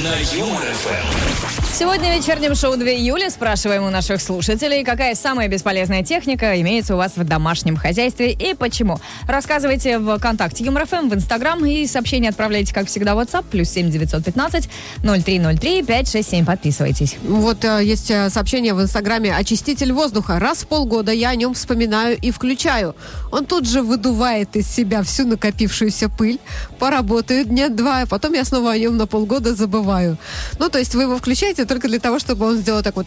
На 0.02 0.36
Юмор 0.36 0.62
ФМ. 0.62 1.64
Сегодня 1.72 2.12
в 2.12 2.18
вечернем 2.20 2.54
шоу 2.54 2.76
2 2.76 2.86
июля 2.86 3.30
спрашиваем 3.30 3.84
у 3.84 3.90
наших 3.90 4.20
слушателей, 4.20 4.84
какая 4.84 5.14
самая 5.14 5.48
бесполезная 5.48 6.02
техника 6.02 6.60
имеется 6.60 6.94
у 6.94 6.98
вас 6.98 7.16
в 7.16 7.24
домашнем 7.24 7.76
хозяйстве 7.76 8.32
и 8.32 8.54
почему. 8.54 8.98
Рассказывайте 9.26 9.98
в 9.98 10.18
ВКонтакте 10.18 10.64
Юмор 10.64 10.86
ФМ, 10.86 11.08
в 11.08 11.14
Инстаграм 11.14 11.64
и 11.64 11.86
сообщения 11.86 12.28
отправляйте, 12.28 12.74
как 12.74 12.86
всегда, 12.86 13.14
в 13.14 13.18
WhatsApp, 13.18 13.44
плюс 13.50 13.68
7 13.70 13.90
915 13.90 14.68
0303 15.02 15.82
567. 15.82 16.44
Подписывайтесь. 16.44 17.16
Вот 17.22 17.64
э, 17.64 17.84
есть 17.84 18.10
э, 18.10 18.30
сообщение 18.30 18.74
в 18.74 18.82
Инстаграме 18.82 19.34
«Очиститель 19.34 19.92
воздуха. 19.92 20.38
Раз 20.38 20.58
в 20.62 20.66
полгода 20.66 21.12
я 21.12 21.30
о 21.30 21.34
нем 21.36 21.54
вспоминаю 21.54 22.16
и 22.20 22.30
включаю. 22.30 22.94
Он 23.32 23.46
тут 23.46 23.68
же 23.68 23.82
выдувает 23.82 24.56
из 24.56 24.68
себя 24.68 25.02
всю 25.04 25.26
накопившуюся 25.26 26.08
пыль. 26.08 26.38
Поработаю 26.78 27.44
дня 27.44 27.68
два, 27.68 28.02
а 28.02 28.06
потом 28.06 28.32
я 28.34 28.44
снова 28.44 28.72
о 28.72 28.78
нем 28.78 28.96
на 28.96 29.06
полгода 29.06 29.54
забываю». 29.54 30.16
Ну, 30.58 30.68
то 30.68 30.78
есть 30.78 30.94
вы 30.94 31.02
его 31.02 31.16
включаете 31.16 31.64
только 31.64 31.88
для 31.88 31.98
того, 31.98 32.18
чтобы 32.18 32.46
он 32.46 32.56
сделал 32.58 32.82
так 32.82 32.96
вот 32.96 33.06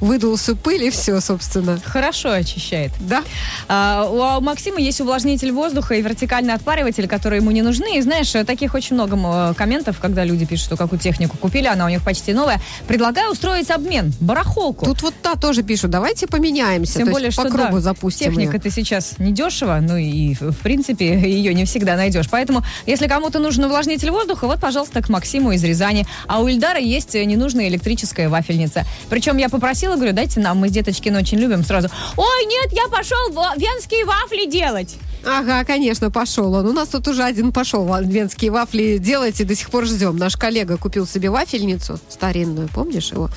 выдул 0.00 0.36
всю 0.36 0.56
пыль 0.56 0.84
и 0.84 0.90
все, 0.90 1.20
собственно. 1.20 1.80
Хорошо 1.84 2.30
очищает. 2.30 2.92
Да? 3.00 3.22
А, 3.68 4.38
у 4.38 4.40
Максима 4.40 4.80
есть 4.80 5.00
увлажнитель 5.00 5.52
воздуха 5.52 5.94
и 5.94 6.02
вертикальный 6.02 6.54
отпариватель, 6.54 7.08
которые 7.08 7.40
ему 7.40 7.50
не 7.50 7.62
нужны. 7.62 7.98
И 7.98 8.02
знаешь, 8.02 8.34
э, 8.34 8.44
таких 8.44 8.74
очень 8.74 8.94
много 8.94 9.16
м, 9.16 9.54
комментов, 9.54 9.98
когда 10.00 10.24
люди 10.24 10.44
пишут, 10.44 10.66
что 10.66 10.76
какую 10.76 10.98
технику 10.98 11.36
купили, 11.36 11.66
она 11.66 11.86
у 11.86 11.88
них 11.88 12.02
почти 12.02 12.32
новая. 12.32 12.60
Предлагаю 12.86 13.32
устроить 13.32 13.70
обмен, 13.70 14.12
барахолку. 14.20 14.84
Тут 14.84 15.02
вот 15.02 15.14
да, 15.22 15.34
тоже 15.34 15.62
пишут, 15.62 15.90
давайте 15.90 16.26
поменяемся. 16.26 16.98
Тем 16.98 17.10
более, 17.10 17.30
что 17.30 17.42
по 17.42 17.48
кругу 17.48 17.76
да, 17.76 17.80
запустим. 17.80 18.30
техника-то 18.30 18.70
сейчас 18.70 19.18
недешево, 19.18 19.78
ну 19.80 19.96
и 19.96 20.34
в 20.34 20.56
принципе 20.58 20.73
ее 20.82 21.54
не 21.54 21.64
всегда 21.64 21.96
найдешь. 21.96 22.26
Поэтому, 22.30 22.62
если 22.86 23.06
кому-то 23.06 23.38
нужен 23.38 23.64
увлажнитель 23.64 24.10
воздуха, 24.10 24.46
вот, 24.46 24.60
пожалуйста, 24.60 25.02
к 25.02 25.08
Максиму 25.08 25.52
из 25.52 25.62
Рязани. 25.64 26.06
А 26.26 26.40
у 26.40 26.48
Ильдара 26.48 26.78
есть 26.78 27.14
э, 27.14 27.24
ненужная 27.24 27.68
электрическая 27.68 28.28
вафельница. 28.28 28.84
Причем 29.08 29.36
я 29.36 29.48
попросила, 29.48 29.96
говорю, 29.96 30.12
дайте 30.12 30.40
нам, 30.40 30.58
мы 30.58 30.68
с 30.68 30.72
Деточкин 30.72 31.16
очень 31.16 31.38
любим 31.38 31.64
сразу. 31.64 31.88
Ой, 32.16 32.46
нет, 32.46 32.72
я 32.72 32.88
пошел 32.88 33.30
венские 33.56 34.04
вафли 34.04 34.50
делать. 34.50 34.96
Ага, 35.26 35.64
конечно, 35.64 36.10
пошел 36.10 36.52
он. 36.52 36.66
У 36.66 36.72
нас 36.72 36.88
тут 36.88 37.08
уже 37.08 37.22
один 37.22 37.52
пошел 37.52 37.88
венские 38.02 38.50
вафли 38.50 38.98
делать 38.98 39.40
и 39.40 39.44
до 39.44 39.54
сих 39.54 39.70
пор 39.70 39.86
ждем. 39.86 40.16
Наш 40.16 40.36
коллега 40.36 40.76
купил 40.76 41.06
себе 41.06 41.30
вафельницу 41.30 41.98
старинную, 42.08 42.68
помнишь 42.68 43.10
его? 43.10 43.30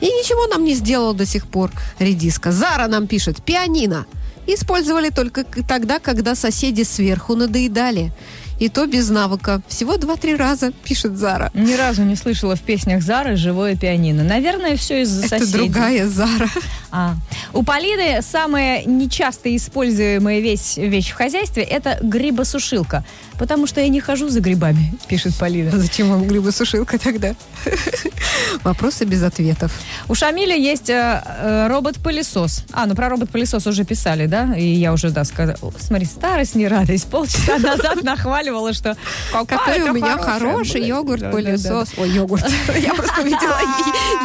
И 0.00 0.06
ничего 0.06 0.46
нам 0.46 0.64
не 0.64 0.74
сделал 0.74 1.14
до 1.14 1.24
сих 1.24 1.46
пор. 1.46 1.70
Редиска. 1.98 2.52
Зара 2.52 2.88
нам 2.88 3.06
пишет. 3.06 3.42
Пианино. 3.42 4.06
Использовали 4.54 5.10
только 5.10 5.44
тогда, 5.44 5.98
когда 5.98 6.34
соседи 6.34 6.82
сверху 6.82 7.34
надоедали. 7.36 8.12
И 8.58 8.68
то 8.68 8.86
без 8.86 9.08
навыка. 9.08 9.62
Всего 9.68 9.96
два-три 9.96 10.36
раза, 10.36 10.70
пишет 10.84 11.16
Зара. 11.16 11.50
Ни 11.54 11.72
разу 11.74 12.02
не 12.02 12.14
слышала 12.14 12.56
в 12.56 12.60
песнях 12.60 13.02
Зары 13.02 13.36
живое 13.36 13.74
пианино. 13.74 14.22
Наверное, 14.22 14.76
все 14.76 15.00
из-за 15.00 15.24
Это 15.24 15.38
соседей. 15.38 15.52
другая 15.70 16.06
Зара. 16.06 16.48
А. 16.90 17.14
У 17.54 17.62
Полины 17.62 18.20
самая 18.20 18.84
нечасто 18.84 19.54
используемая 19.56 20.40
вещь, 20.40 20.76
вещь 20.76 21.10
в 21.10 21.14
хозяйстве– 21.14 21.62
это 21.64 21.98
грибосушилка. 22.02 23.04
Потому 23.40 23.66
что 23.66 23.80
я 23.80 23.88
не 23.88 24.00
хожу 24.00 24.28
за 24.28 24.40
грибами, 24.40 24.92
пишет 25.08 25.34
Полина. 25.34 25.70
Зачем 25.70 26.10
вам 26.10 26.26
грибосушилка 26.26 26.98
тогда? 26.98 27.34
Вопросы 28.64 29.04
без 29.06 29.22
ответов. 29.22 29.72
У 30.08 30.14
Шамиля 30.14 30.54
есть 30.54 30.90
э, 30.90 31.22
э, 31.26 31.66
робот-пылесос. 31.68 32.64
А, 32.72 32.84
ну 32.84 32.94
про 32.94 33.08
робот-пылесос 33.08 33.66
уже 33.66 33.84
писали, 33.84 34.26
да? 34.26 34.54
И 34.54 34.66
я 34.66 34.92
уже, 34.92 35.08
да, 35.08 35.24
сказала. 35.24 35.72
Смотри, 35.78 36.04
старость 36.04 36.54
не 36.54 36.68
радость. 36.68 37.06
Полчаса 37.06 37.56
назад 37.58 38.02
нахваливала, 38.02 38.74
что 38.74 38.94
Какой 39.32 39.80
у 39.88 39.94
меня 39.94 40.18
хороший 40.18 40.86
йогурт-пылесос. 40.86 41.94
Ой, 41.96 42.10
йогурт. 42.10 42.44
Я 42.78 42.92
просто 42.92 43.22
увидела 43.22 43.58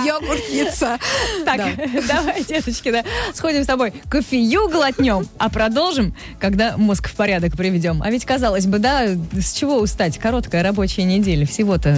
йогуртница. 0.06 1.00
Так, 1.46 1.58
Да. 1.58 2.02
давай, 2.06 2.44
деточки, 2.44 2.92
да, 2.92 3.04
сходим 3.34 3.64
с 3.64 3.68
тобой 3.68 3.94
кофею 4.10 4.68
глотнем, 4.68 5.26
а 5.38 5.50
продолжим, 5.50 6.14
когда 6.38 6.76
мозг 6.76 7.08
в 7.08 7.14
порядок 7.14 7.56
приведем. 7.56 8.02
А 8.04 8.12
ведь, 8.12 8.26
казалось 8.26 8.66
бы, 8.66 8.80
да, 8.80 9.05
с 9.08 9.54
чего 9.54 9.80
устать? 9.80 10.18
Короткая 10.18 10.64
рабочая 10.64 11.04
неделя, 11.04 11.46
всего-то 11.46 11.98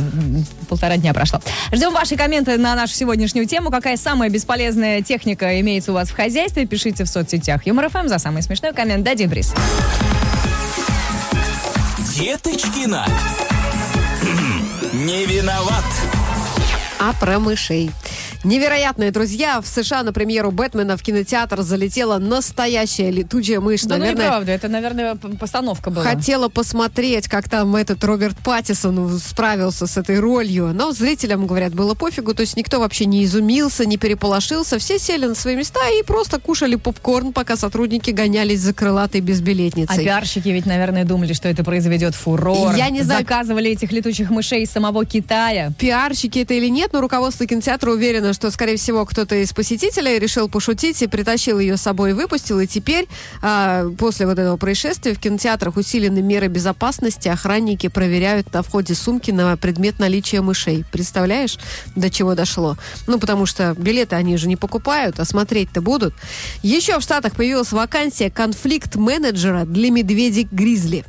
полтора 0.70 0.98
дня 0.98 1.14
прошло. 1.14 1.42
Ждем 1.72 1.94
ваши 1.94 2.16
комменты 2.16 2.58
на 2.58 2.76
нашу 2.76 2.94
сегодняшнюю 2.94 3.48
тему. 3.48 3.72
Какая 3.72 3.98
самая 3.98 4.30
бесполезная 4.30 5.02
техника 5.02 5.60
имеется 5.62 5.92
у 5.92 5.96
вас 5.96 6.10
в 6.10 6.16
хозяйстве? 6.16 6.66
Пишите 6.66 7.04
в 7.04 7.08
соцсетях 7.08 7.66
Юмор 7.66 7.90
ФМ 7.90 8.08
за 8.08 8.20
самый 8.20 8.42
смешной 8.42 8.74
коммент. 8.74 9.04
Дадим 9.04 9.30
приз. 9.30 9.54
Деточкина. 12.16 13.06
Не 14.94 15.26
виноват. 15.26 16.17
А 17.00 17.14
про 17.20 17.38
мышей. 17.38 17.92
Невероятные 18.44 19.12
друзья. 19.12 19.62
В 19.62 19.68
США 19.68 20.02
на 20.02 20.14
премьеру 20.14 20.52
Бэтмена 20.52 20.98
в 20.98 21.04
кинотеатр 21.04 21.62
залетела 21.62 22.18
настоящая 22.18 23.12
летучая 23.12 23.60
мышь. 23.60 23.84
Да, 23.84 23.96
ну 23.96 24.02
Наверное, 24.02 24.26
неправда, 24.26 24.52
это, 24.52 24.68
наверное, 24.68 25.16
постановка 25.16 25.92
была. 25.92 26.04
Хотела 26.04 26.48
посмотреть, 26.50 27.28
как 27.28 27.50
там 27.50 27.76
этот 27.76 28.04
Роберт 28.04 28.38
Паттисон 28.44 29.20
справился 29.20 29.86
с 29.86 29.96
этой 29.98 30.20
ролью. 30.20 30.72
Но 30.74 30.92
зрителям, 30.92 31.46
говорят, 31.46 31.76
было 31.76 31.94
пофигу. 31.94 32.34
То 32.34 32.42
есть 32.42 32.58
никто 32.58 32.80
вообще 32.80 33.06
не 33.06 33.24
изумился, 33.26 33.86
не 33.86 33.98
переполошился. 33.98 34.80
Все 34.80 34.98
сели 34.98 35.28
на 35.28 35.36
свои 35.36 35.56
места 35.56 35.82
и 36.00 36.04
просто 36.04 36.40
кушали 36.40 36.76
попкорн, 36.78 37.32
пока 37.32 37.58
сотрудники 37.58 38.10
гонялись 38.10 38.62
за 38.62 38.74
крылатой 38.74 39.22
А 39.22 39.24
безбилетницей. 39.24 40.04
пиарщики 40.04 40.50
ведь, 40.50 40.66
наверное, 40.66 41.06
думали, 41.06 41.34
что 41.34 41.48
это 41.48 41.64
произведет 41.64 42.16
фурор. 42.16 42.76
Я 42.76 42.90
не 42.90 43.04
знаю- 43.04 43.20
Заказывали 43.22 43.70
этих 43.72 43.92
летучих 43.92 44.32
мышей 44.32 44.64
из 44.64 44.72
самого 44.72 45.06
Китая. 45.06 45.72
пиарщики 45.78 46.40
это 46.40 46.54
или 46.56 46.70
нет, 46.70 46.87
но 46.94 47.02
руководство 47.02 47.46
кинотеатра 47.46 47.92
уверено, 47.92 48.34
что, 48.34 48.52
скорее 48.52 48.78
всего, 48.78 49.06
кто-то 49.06 49.36
из 49.36 49.54
посетителей 49.54 50.20
решил 50.20 50.50
пошутить 50.50 51.02
и 51.02 51.08
притащил 51.08 51.60
ее 51.60 51.78
с 51.78 51.82
собой 51.82 52.12
и 52.12 52.14
выпустил. 52.14 52.60
И 52.60 52.68
теперь, 52.68 53.08
а, 53.42 53.90
после 53.98 54.26
вот 54.26 54.40
этого 54.40 54.58
происшествия, 54.58 55.14
в 55.14 55.20
кинотеатрах 55.20 55.78
усилены 55.78 56.22
меры 56.22 56.48
безопасности. 56.48 57.28
Охранники 57.28 57.88
проверяют 57.88 58.54
на 58.54 58.64
входе 58.64 58.96
сумки 58.96 59.32
на 59.32 59.58
предмет 59.58 60.00
наличия 60.00 60.42
мышей. 60.42 60.86
Представляешь, 60.92 61.58
до 61.96 62.10
чего 62.10 62.36
дошло? 62.36 62.78
Ну, 63.08 63.20
потому 63.20 63.46
что 63.46 63.76
билеты 63.78 64.16
они 64.16 64.38
же 64.38 64.48
не 64.48 64.56
покупают, 64.56 65.20
а 65.20 65.26
смотреть-то 65.26 65.82
будут. 65.82 66.14
Еще 66.64 67.00
в 67.00 67.02
Штатах 67.02 67.36
появилась 67.36 67.72
вакансия 67.72 68.30
конфликт-менеджера 68.30 69.66
для 69.66 69.92
медведей-гризли. 69.92 71.06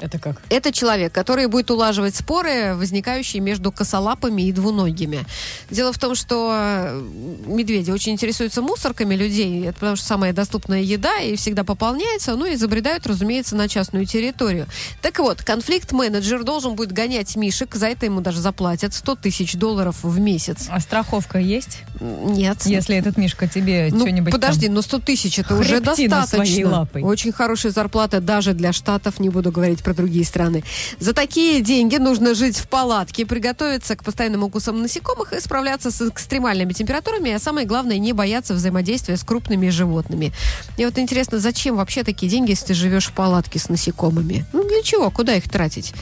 Это 0.00 0.18
как? 0.18 0.40
Это 0.48 0.72
человек, 0.72 1.12
который 1.12 1.46
будет 1.46 1.70
улаживать 1.70 2.14
споры, 2.14 2.74
возникающие 2.74 3.40
между 3.40 3.72
косолапами 3.72 4.42
и 4.42 4.52
двуногими. 4.52 5.24
Дело 5.70 5.92
в 5.92 5.98
том, 5.98 6.14
что 6.14 6.50
э, 6.52 7.02
медведи 7.46 7.90
очень 7.90 8.12
интересуются 8.12 8.62
мусорками 8.62 9.14
людей, 9.14 9.64
это 9.64 9.74
потому 9.74 9.96
что 9.96 10.06
самая 10.06 10.32
доступная 10.32 10.80
еда 10.80 11.18
и 11.18 11.36
всегда 11.36 11.64
пополняется, 11.64 12.36
ну 12.36 12.46
и 12.46 12.56
забредают, 12.56 13.06
разумеется, 13.06 13.56
на 13.56 13.68
частную 13.68 14.06
территорию. 14.06 14.66
Так 15.02 15.18
вот, 15.18 15.42
конфликт-менеджер 15.42 16.44
должен 16.44 16.74
будет 16.74 16.92
гонять 16.92 17.34
мишек, 17.36 17.74
за 17.74 17.88
это 17.88 18.06
ему 18.06 18.20
даже 18.20 18.40
заплатят 18.40 18.94
100 18.94 19.16
тысяч 19.16 19.54
долларов 19.54 19.96
в 20.02 20.18
месяц. 20.20 20.66
А 20.68 20.80
страховка 20.80 21.38
есть? 21.38 21.82
Нет. 22.00 22.62
Если 22.66 22.96
этот 22.96 23.16
Мишка 23.16 23.48
тебе 23.48 23.88
Ну, 23.90 24.00
что-нибудь 24.00 24.32
подожди, 24.32 24.66
там- 24.66 24.76
но 24.76 24.82
100 24.82 24.98
тысяч 25.00 25.38
это 25.38 25.56
уже 25.56 25.80
достаточно. 25.80 26.88
Очень 27.02 27.32
хорошая 27.32 27.72
зарплата 27.72 28.20
даже 28.20 28.54
для 28.54 28.72
штатов, 28.72 29.18
не 29.18 29.28
буду 29.28 29.50
говорить 29.50 29.82
про 29.88 29.94
другие 29.94 30.26
страны. 30.26 30.64
За 31.00 31.14
такие 31.14 31.62
деньги 31.62 31.96
нужно 31.96 32.34
жить 32.34 32.58
в 32.58 32.68
палатке, 32.68 33.24
приготовиться 33.24 33.96
к 33.96 34.04
постоянным 34.04 34.42
укусам 34.42 34.82
насекомых 34.82 35.32
и 35.32 35.40
справляться 35.40 35.90
с 35.90 36.06
экстремальными 36.06 36.74
температурами, 36.74 37.32
а 37.32 37.38
самое 37.38 37.66
главное, 37.66 37.96
не 37.96 38.12
бояться 38.12 38.52
взаимодействия 38.52 39.16
с 39.16 39.24
крупными 39.24 39.70
животными. 39.70 40.34
И 40.76 40.84
вот 40.84 40.98
интересно, 40.98 41.38
зачем 41.38 41.76
вообще 41.76 42.04
такие 42.04 42.30
деньги, 42.30 42.50
если 42.50 42.66
ты 42.66 42.74
живешь 42.74 43.06
в 43.06 43.12
палатке 43.12 43.58
с 43.58 43.70
насекомыми? 43.70 44.44
Ну, 44.52 44.68
для 44.68 44.82
чего? 44.82 45.10
Куда 45.10 45.34
их 45.34 45.48
тратить? 45.48 45.94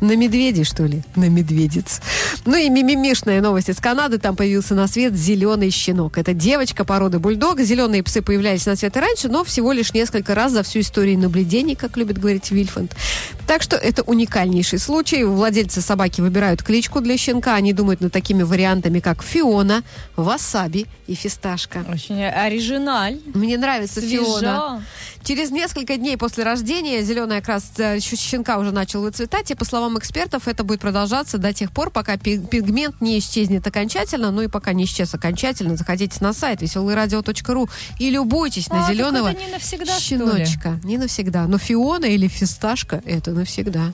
На 0.00 0.16
медведей, 0.16 0.64
что 0.64 0.84
ли? 0.84 1.02
На 1.16 1.28
медведец. 1.28 2.00
Ну 2.44 2.56
и 2.56 2.68
мимимишная 2.68 3.40
новость 3.40 3.70
из 3.70 3.78
Канады. 3.78 4.18
Там 4.18 4.36
появился 4.36 4.74
на 4.74 4.86
свет 4.86 5.14
зеленый 5.14 5.70
щенок. 5.70 6.18
Это 6.18 6.34
девочка 6.34 6.84
породы 6.84 7.18
бульдог. 7.18 7.60
Зеленые 7.60 8.02
псы 8.02 8.20
появлялись 8.20 8.66
на 8.66 8.76
свет 8.76 8.96
и 8.96 9.00
раньше, 9.00 9.28
но 9.28 9.44
всего 9.44 9.72
лишь 9.72 9.94
несколько 9.94 10.34
раз 10.34 10.52
за 10.52 10.62
всю 10.62 10.80
историю 10.80 11.18
наблюдений, 11.18 11.74
как 11.74 11.96
любит 11.96 12.18
говорить 12.18 12.50
Вильфанд. 12.50 12.94
Так 13.46 13.62
что 13.62 13.76
это 13.76 14.02
уникальнейший 14.02 14.78
случай. 14.78 15.24
Владельцы 15.24 15.80
собаки 15.80 16.20
выбирают 16.20 16.62
кличку 16.62 17.00
для 17.00 17.16
щенка. 17.16 17.54
Они 17.54 17.72
думают 17.72 18.00
над 18.00 18.12
такими 18.12 18.42
вариантами, 18.42 19.00
как 19.00 19.22
Фиона, 19.22 19.82
Васаби 20.16 20.86
и 21.06 21.14
Фисташка. 21.14 21.84
Очень 21.90 22.22
оригиналь. 22.24 23.20
Мне 23.32 23.56
нравится 23.58 24.00
Свежо. 24.00 24.40
Фиона. 24.40 24.84
Через 25.24 25.50
несколько 25.50 25.96
дней 25.96 26.18
после 26.18 26.44
рождения 26.44 27.02
зеленый 27.02 27.38
окрас 27.38 27.64
э, 27.78 27.98
щенка 28.00 28.58
уже 28.58 28.72
начал 28.72 29.00
выцветать, 29.00 29.50
и 29.50 29.54
по 29.54 29.64
словам 29.64 29.98
экспертов, 29.98 30.46
это 30.48 30.64
будет 30.64 30.80
продолжаться 30.80 31.38
до 31.38 31.54
тех 31.54 31.72
пор, 31.72 31.90
пока 31.90 32.18
пи- 32.18 32.38
пигмент 32.38 33.00
не 33.00 33.18
исчезнет 33.18 33.66
окончательно, 33.66 34.30
ну 34.30 34.42
и 34.42 34.48
пока 34.48 34.74
не 34.74 34.84
исчез 34.84 35.14
окончательно, 35.14 35.76
заходите 35.76 36.18
на 36.20 36.34
сайт 36.34 36.60
веселыйрадио.ру 36.60 37.70
и 37.98 38.10
любуйтесь 38.10 38.68
на 38.68 38.80
А, 38.84 38.86
так 38.86 38.94
зеленого 38.94 39.28
не 39.28 39.48
навсегда, 39.50 39.98
что 39.98 40.14
ли? 40.16 40.44
щеночка. 40.44 40.78
Не 40.84 40.98
навсегда. 40.98 41.46
Но 41.46 41.56
Фиона 41.56 42.04
или 42.04 42.28
Фисташка 42.28 43.02
это 43.06 43.30
навсегда. 43.30 43.92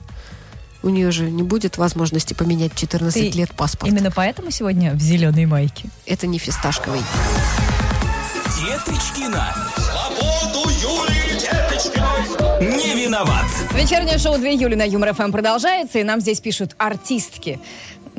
У 0.83 0.89
нее 0.89 1.11
же 1.11 1.29
не 1.29 1.43
будет 1.43 1.77
возможности 1.77 2.33
поменять 2.33 2.73
в 2.73 2.75
14 2.77 3.31
Ты 3.31 3.37
лет 3.37 3.51
паспорт. 3.53 3.89
Именно 3.89 4.11
поэтому 4.11 4.51
сегодня 4.51 4.93
в 4.95 4.99
зеленой 4.99 5.45
майке. 5.45 5.89
Это 6.05 6.27
не 6.27 6.39
фисташковый. 6.39 7.01
Деточкина. 8.59 9.55
Свободу 9.77 10.69
Деточкиной. 10.69 11.20
Не 12.61 12.93
виноват. 12.93 13.47
Вечернее 13.73 14.19
шоу 14.19 14.37
2 14.37 14.49
июля 14.49 14.77
на 14.77 14.83
Юмор 14.83 15.15
ФМ 15.15 15.31
продолжается, 15.31 15.97
и 15.97 16.03
нам 16.03 16.21
здесь 16.21 16.39
пишут 16.39 16.75
артистки. 16.77 17.59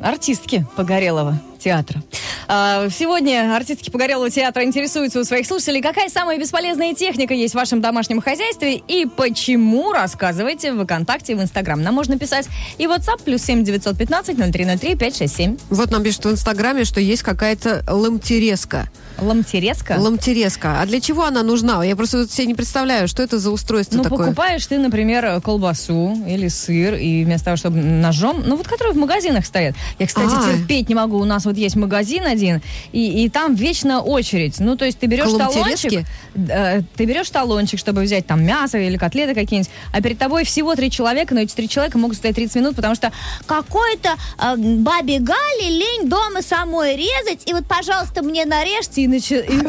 Артистки 0.02 0.66
Погорелого 0.74 1.40
театра. 1.60 2.02
А, 2.48 2.88
Сегодня 2.90 3.54
артистки 3.54 3.90
Погорелого 3.90 4.30
театра 4.30 4.64
интересуются 4.64 5.20
у 5.20 5.24
своих 5.24 5.46
слушателей, 5.46 5.80
какая 5.80 6.08
самая 6.08 6.40
бесполезная 6.40 6.92
техника 6.92 7.34
есть 7.34 7.54
в 7.54 7.56
вашем 7.56 7.80
домашнем 7.80 8.20
хозяйстве 8.20 8.78
и 8.78 9.06
почему, 9.06 9.92
рассказывайте 9.92 10.72
в 10.72 10.82
ВКонтакте 10.82 11.32
и 11.32 11.34
в 11.36 11.40
Инстаграм. 11.40 11.80
Нам 11.80 11.94
можно 11.94 12.18
писать 12.18 12.48
и 12.78 12.86
WhatsApp 12.86 13.22
плюс 13.24 13.42
7 13.42 13.62
915 13.62 14.36
0303 14.36 14.96
567. 14.96 15.56
Вот 15.70 15.92
нам 15.92 16.02
пишут 16.02 16.24
в 16.24 16.30
Инстаграме, 16.32 16.82
что 16.82 17.00
есть 17.00 17.22
какая-то 17.22 17.84
ламтереска. 17.86 18.88
Ламтереска. 19.18 19.96
Ламтереска. 19.98 20.80
А 20.80 20.86
для 20.86 21.00
чего 21.00 21.24
она 21.24 21.42
нужна? 21.42 21.84
Я 21.84 21.96
просто 21.96 22.28
себе 22.28 22.46
не 22.46 22.54
представляю, 22.54 23.08
что 23.08 23.22
это 23.22 23.38
за 23.38 23.50
устройство 23.50 23.98
Ну, 23.98 24.02
такое. 24.04 24.26
покупаешь 24.26 24.66
ты, 24.66 24.78
например, 24.78 25.40
колбасу 25.40 26.16
или 26.26 26.48
сыр, 26.48 26.94
и 26.94 27.24
вместо 27.24 27.46
того, 27.46 27.56
чтобы 27.56 27.76
ножом, 27.78 28.42
ну, 28.46 28.56
вот 28.56 28.66
которые 28.68 28.94
в 28.94 28.98
магазинах 28.98 29.46
стоят. 29.46 29.74
Я, 29.98 30.06
кстати, 30.06 30.32
А. 30.34 30.52
терпеть 30.52 30.88
не 30.88 30.94
могу. 30.94 31.18
У 31.18 31.24
нас 31.24 31.44
вот 31.44 31.56
есть 31.56 31.76
магазин 31.76 32.24
один, 32.26 32.60
и, 32.92 33.24
и 33.24 33.28
там 33.28 33.54
вечно 33.54 34.00
очередь. 34.00 34.58
Ну, 34.60 34.76
то 34.76 34.84
есть 34.84 34.98
ты 34.98 35.06
берешь 35.06 35.30
талончик, 35.30 36.04
э, 36.34 36.82
ты 36.96 37.04
берешь 37.04 37.30
талончик, 37.30 37.78
чтобы 37.78 38.02
взять 38.02 38.26
там 38.26 38.44
мясо 38.44 38.78
или 38.78 38.96
котлеты 38.96 39.34
какие-нибудь, 39.34 39.70
а 39.92 40.00
перед 40.00 40.18
тобой 40.18 40.44
всего 40.44 40.74
три 40.74 40.90
человека, 40.90 41.34
но 41.34 41.40
эти 41.40 41.54
три 41.54 41.68
человека 41.68 41.98
могут 41.98 42.16
стоять 42.16 42.36
30 42.36 42.56
минут, 42.56 42.76
потому 42.76 42.94
что 42.94 43.12
какой-то 43.46 44.10
э, 44.38 44.56
бабе 44.56 45.18
Гали 45.20 45.68
лень 45.70 46.08
дома 46.08 46.42
самой 46.42 46.96
резать, 46.96 47.42
и 47.46 47.52
вот, 47.52 47.66
пожалуйста, 47.66 48.22
мне 48.22 48.44
нарежьте, 48.44 49.01
и 49.02 49.06
начи- 49.08 49.44
и- 49.48 49.66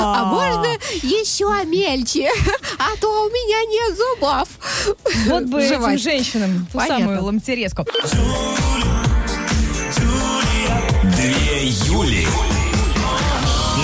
А 0.00 0.24
можно 0.24 0.66
еще 1.02 1.46
мельче? 1.64 2.28
А 2.78 2.96
то 3.00 3.08
у 3.24 3.28
меня 3.28 3.64
нет 3.70 3.96
зубов. 3.96 4.48
Вот 5.26 5.44
бы 5.44 5.62
этим 5.62 5.98
женщинам 5.98 6.66
ту 6.72 6.80
самую 6.80 7.22
ламтереску. 7.24 7.84
Две 11.16 11.68
Юли. 11.86 12.26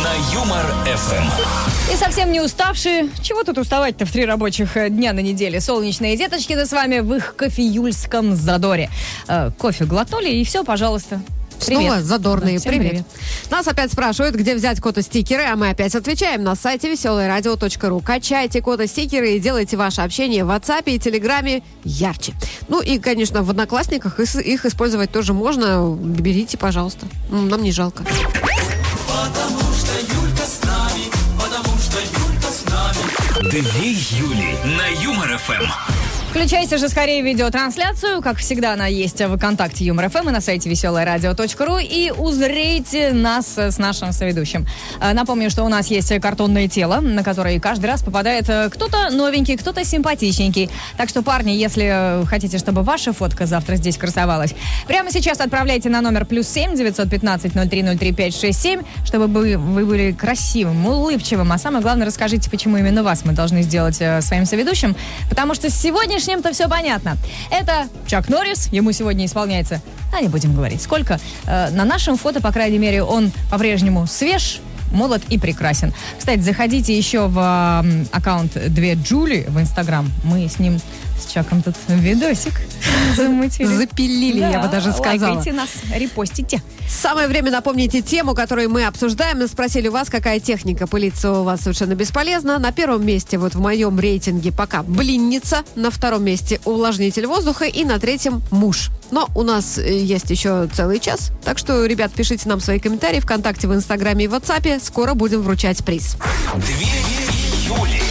На 0.03 0.13
Юмор 0.35 0.65
ФМ. 0.85 1.93
И 1.93 1.97
совсем 1.97 2.31
не 2.33 2.41
уставшие. 2.41 3.09
Чего 3.23 3.43
тут 3.45 3.59
уставать-то 3.59 4.05
в 4.07 4.13
три 4.13 4.25
рабочих 4.27 4.77
э, 4.77 4.89
дня 4.91 5.13
на 5.13 5.21
неделе? 5.21 5.61
Солнечные 5.61 6.17
деточки 6.17 6.53
с 6.65 6.73
вами 6.73 6.99
в 7.01 7.15
их 7.15 7.35
кофеюльском 7.37 8.35
задоре. 8.37 8.91
Э, 9.29 9.51
кофе 9.59 9.85
глотнули, 9.85 10.29
и 10.31 10.45
все, 10.45 10.65
пожалуйста. 10.65 11.21
Снова 11.65 11.81
Привет. 11.95 12.05
задорные. 12.05 12.55
Да, 12.55 12.61
всем 12.61 12.73
привет. 12.73 13.05
Нас 13.51 13.67
опять 13.67 13.93
спрашивают, 13.93 14.35
где 14.37 14.55
взять 14.55 14.81
кота-стикеры, 14.81 15.43
а 15.45 15.57
мы 15.57 15.71
опять 15.71 15.95
отвечаем 15.95 16.43
на 16.43 16.55
сайте 16.55 16.91
веселорадио.ру. 16.91 18.01
Качайте 18.01 18.61
кота-стикеры 18.61 19.33
и 19.33 19.41
делайте 19.41 19.77
ваше 19.77 20.03
общение 20.03 20.45
в 20.45 20.51
WhatsApp 20.51 20.83
и 20.87 20.99
Телеграме 20.99 21.63
ярче. 21.85 22.35
Ну 22.69 22.81
и, 22.81 22.99
конечно, 22.99 23.43
в 23.43 23.51
Одноклассниках 23.51 24.21
их, 24.21 24.65
использовать 24.67 25.11
тоже 25.13 25.33
можно. 25.33 25.97
Берите, 25.99 26.59
пожалуйста. 26.59 27.07
М, 27.31 27.49
Нам 27.49 27.63
не 27.63 27.73
жалко. 27.73 28.05
Две 33.51 33.91
Юли. 33.93 34.57
На 34.77 34.87
Юмор 35.03 35.37
ФМ. 35.39 35.94
Включайте 36.35 36.79
же 36.79 36.89
скорее 36.89 37.23
видеотрансляцию. 37.23 38.21
Как 38.21 38.39
всегда, 38.39 38.73
она 38.73 38.89
есть 38.89 39.21
в 39.21 39.37
ВКонтакте 39.37 39.85
Юмор 39.85 40.11
ФМ 40.11 40.31
и 40.31 40.33
на 40.33 40.41
сайте 40.41 40.69
веселорадио.ру. 40.69 41.79
И 41.79 42.11
узрите 42.11 43.13
нас 43.13 43.57
с 43.57 43.79
нашим 43.79 44.11
соведущим. 44.11 44.67
Э, 45.01 45.13
Напомню, 45.13 45.49
что 45.49 45.63
у 45.63 45.69
нас 45.69 45.87
есть 45.93 46.13
картонное 46.21 46.67
тело, 46.67 46.99
на 46.99 47.23
которое 47.23 47.61
каждый 47.61 47.87
раз 47.87 48.03
попадает 48.03 48.49
э, 48.49 48.69
кто-то 48.69 49.11
новенький, 49.11 49.57
кто-то 49.57 49.85
симпатичненький. 49.85 50.71
Так 50.97 51.09
что, 51.09 51.23
парни, 51.23 51.53
если 51.53 52.27
хотите, 52.27 52.59
чтобы 52.59 52.83
ваша 52.83 53.13
фотка 53.13 53.47
завтра 53.47 53.77
здесь 53.77 53.97
красовалась, 53.97 54.57
прямо 54.89 55.13
сейчас 55.13 55.39
отправляйте 55.39 55.89
на 55.89 56.01
номер 56.01 56.25
плюс 56.27 56.49
семь 56.49 56.75
девятьсот 56.75 57.11
пятнадцать 57.11 57.55
ноль 57.55 57.69
три 57.69 57.85
ноль 57.85 57.97
три 57.97 58.11
пять 58.13 58.37
шесть 58.37 58.61
семь, 58.61 58.83
чтобы 59.07 59.29
вы, 59.29 59.57
были 59.57 60.11
красивым, 60.11 60.85
улыбчивым. 60.85 61.53
А 61.53 61.59
самое 61.59 61.81
главное, 61.81 62.09
расскажите, 62.09 62.51
почему 62.51 62.77
именно 62.77 63.05
вас 63.05 63.25
мы 63.25 63.35
должны 63.35 63.63
сделать 63.63 63.99
э, 64.01 64.21
своим 64.21 64.47
соведущим. 64.47 64.97
Потому 65.31 65.55
что 65.55 65.71
с 66.25 66.27
сегодняшним-то 66.27 66.55
все 66.55 66.69
понятно. 66.69 67.19
Это 67.51 67.87
Чак 68.07 68.31
Норрис, 68.31 68.69
ему 68.73 68.93
сегодня 68.93 69.27
исполняется, 69.27 69.83
а 70.11 70.23
не 70.23 70.29
будем 70.29 70.55
говорить, 70.55 70.81
сколько. 70.81 71.21
Э, 71.47 71.69
на 71.71 71.85
нашем 71.85 72.17
фото, 72.17 72.41
по 72.41 72.51
крайней 72.51 72.79
мере, 72.79 73.03
он 73.03 73.31
по-прежнему 73.51 74.07
свеж, 74.07 74.61
молод 74.91 75.23
и 75.29 75.39
прекрасен. 75.39 75.93
Кстати, 76.19 76.41
заходите 76.41 76.97
еще 76.97 77.27
в 77.27 77.85
аккаунт 78.11 78.53
Две 78.73 78.95
Джули 78.95 79.45
в 79.49 79.61
Инстаграм. 79.61 80.11
Мы 80.25 80.49
с 80.49 80.59
ним, 80.59 80.81
с 81.19 81.33
Чаком 81.33 81.63
тут 81.63 81.75
видосик 81.89 82.55
замутили. 83.17 83.67
Запилили, 83.67 84.41
я 84.41 84.61
бы 84.61 84.69
даже 84.69 84.93
сказала. 84.93 85.37
Лайкайте 85.37 85.53
нас, 85.53 85.71
репостите. 85.95 86.63
Самое 86.89 87.29
время 87.29 87.51
напомнить 87.51 87.95
и 87.95 88.03
тему, 88.03 88.35
которую 88.35 88.71
мы 88.71 88.85
обсуждаем. 88.85 89.39
Мы 89.39 89.49
спросили 89.49 89.89
у 89.89 89.93
вас, 89.93 90.11
какая 90.11 90.41
техника 90.41 90.87
пылиться 90.87 91.33
у 91.33 91.45
вас 91.45 91.61
совершенно 91.63 91.95
бесполезна. 91.95 92.59
На 92.59 92.73
первом 92.73 93.05
месте 93.07 93.39
вот 93.39 93.55
в 93.55 93.61
моем 93.61 93.99
рейтинге 93.99 94.53
пока 94.53 94.83
блинница, 94.83 95.63
на 95.75 95.91
втором 95.91 96.25
месте 96.25 96.61
увлажнитель 96.65 97.27
воздуха 97.27 97.65
и 97.65 97.85
на 97.85 97.99
третьем 97.99 98.43
муж. 98.51 98.91
Но 99.11 99.29
у 99.35 99.43
нас 99.43 99.79
э, 99.79 99.99
есть 99.99 100.31
еще 100.31 100.69
целый 100.73 100.99
час, 100.99 101.31
так 101.45 101.59
что, 101.59 101.85
ребят, 101.87 102.13
пишите 102.13 102.49
нам 102.49 102.61
свои 102.61 102.79
комментарии 102.79 103.21
ВКонтакте, 103.21 103.69
в 103.69 103.75
Инстаграме 103.75 104.25
и 104.25 104.29
в 104.29 104.35
WhatsApp. 104.35 104.81
Скоро 104.83 105.15
будем 105.15 105.43
вручать 105.43 105.85
приз. 105.85 106.17
Две 106.57 106.87
Юли. 107.67 108.03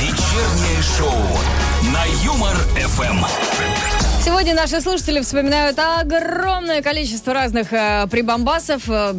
Вечернее 0.00 0.82
шоу. 0.96 1.69
На 1.82 2.04
Юмор 2.22 2.54
ФМ. 2.76 3.24
Сегодня 4.22 4.54
наши 4.54 4.82
слушатели 4.82 5.20
вспоминают 5.22 5.78
огромное 5.78 6.82
количество 6.82 7.32
разных 7.32 7.72
э, 7.72 8.06
прибамбасов, 8.10 8.82
э, 8.86 9.14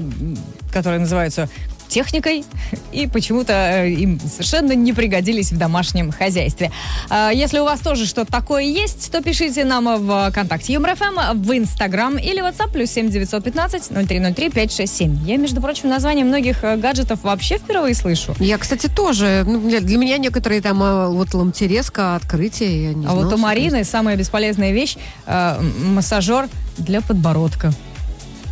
которые 0.72 1.00
называются 1.00 1.50
техникой 1.92 2.44
и 2.92 3.08
почему-то 3.08 3.54
э, 3.54 3.92
им 3.92 4.20
совершенно 4.20 4.74
не 4.74 4.94
пригодились 4.94 5.52
в 5.52 5.58
домашнем 5.58 6.12
хозяйстве. 6.12 6.72
А, 7.10 7.30
Если 7.32 7.60
у 7.60 7.66
вас 7.66 7.80
тоже 7.82 8.06
что-то 8.06 8.32
такое 8.32 8.64
есть, 8.64 9.12
то 9.12 9.22
пишите 9.22 9.64
нам 9.66 9.86
в 9.98 10.32
ВКонтакте 10.32 10.74
ЮморФМ, 10.74 11.36
в 11.36 11.58
Инстаграм 11.58 12.18
или 12.18 12.42
WhatsApp 12.42 12.72
плюс 12.72 12.90
7 12.92 13.10
915 13.10 13.90
0303 14.08 14.50
567. 14.50 15.28
Я, 15.28 15.38
между 15.38 15.62
прочим, 15.62 15.90
название 15.90 16.26
многих 16.26 16.64
э, 16.64 16.78
гаджетов 16.78 17.24
вообще 17.24 17.58
впервые 17.58 17.94
слышу. 17.94 18.36
Я, 18.40 18.58
кстати, 18.58 18.88
тоже. 18.88 19.44
Ну, 19.46 19.60
для 19.60 19.82
для 19.92 19.98
меня 19.98 20.18
некоторые 20.18 20.62
там 20.62 20.82
а, 20.82 21.10
вот 21.10 21.34
ламтереска, 21.34 22.16
открытие, 22.16 22.84
я 22.84 22.94
не 22.94 23.06
А 23.06 23.10
знала, 23.10 23.26
вот 23.26 23.34
у 23.34 23.38
Марины 23.38 23.84
самая 23.84 24.16
бесполезная 24.16 24.72
вещь 24.72 24.96
э, 25.26 25.62
массажер 25.62 26.48
для 26.78 27.02
подбородка. 27.02 27.74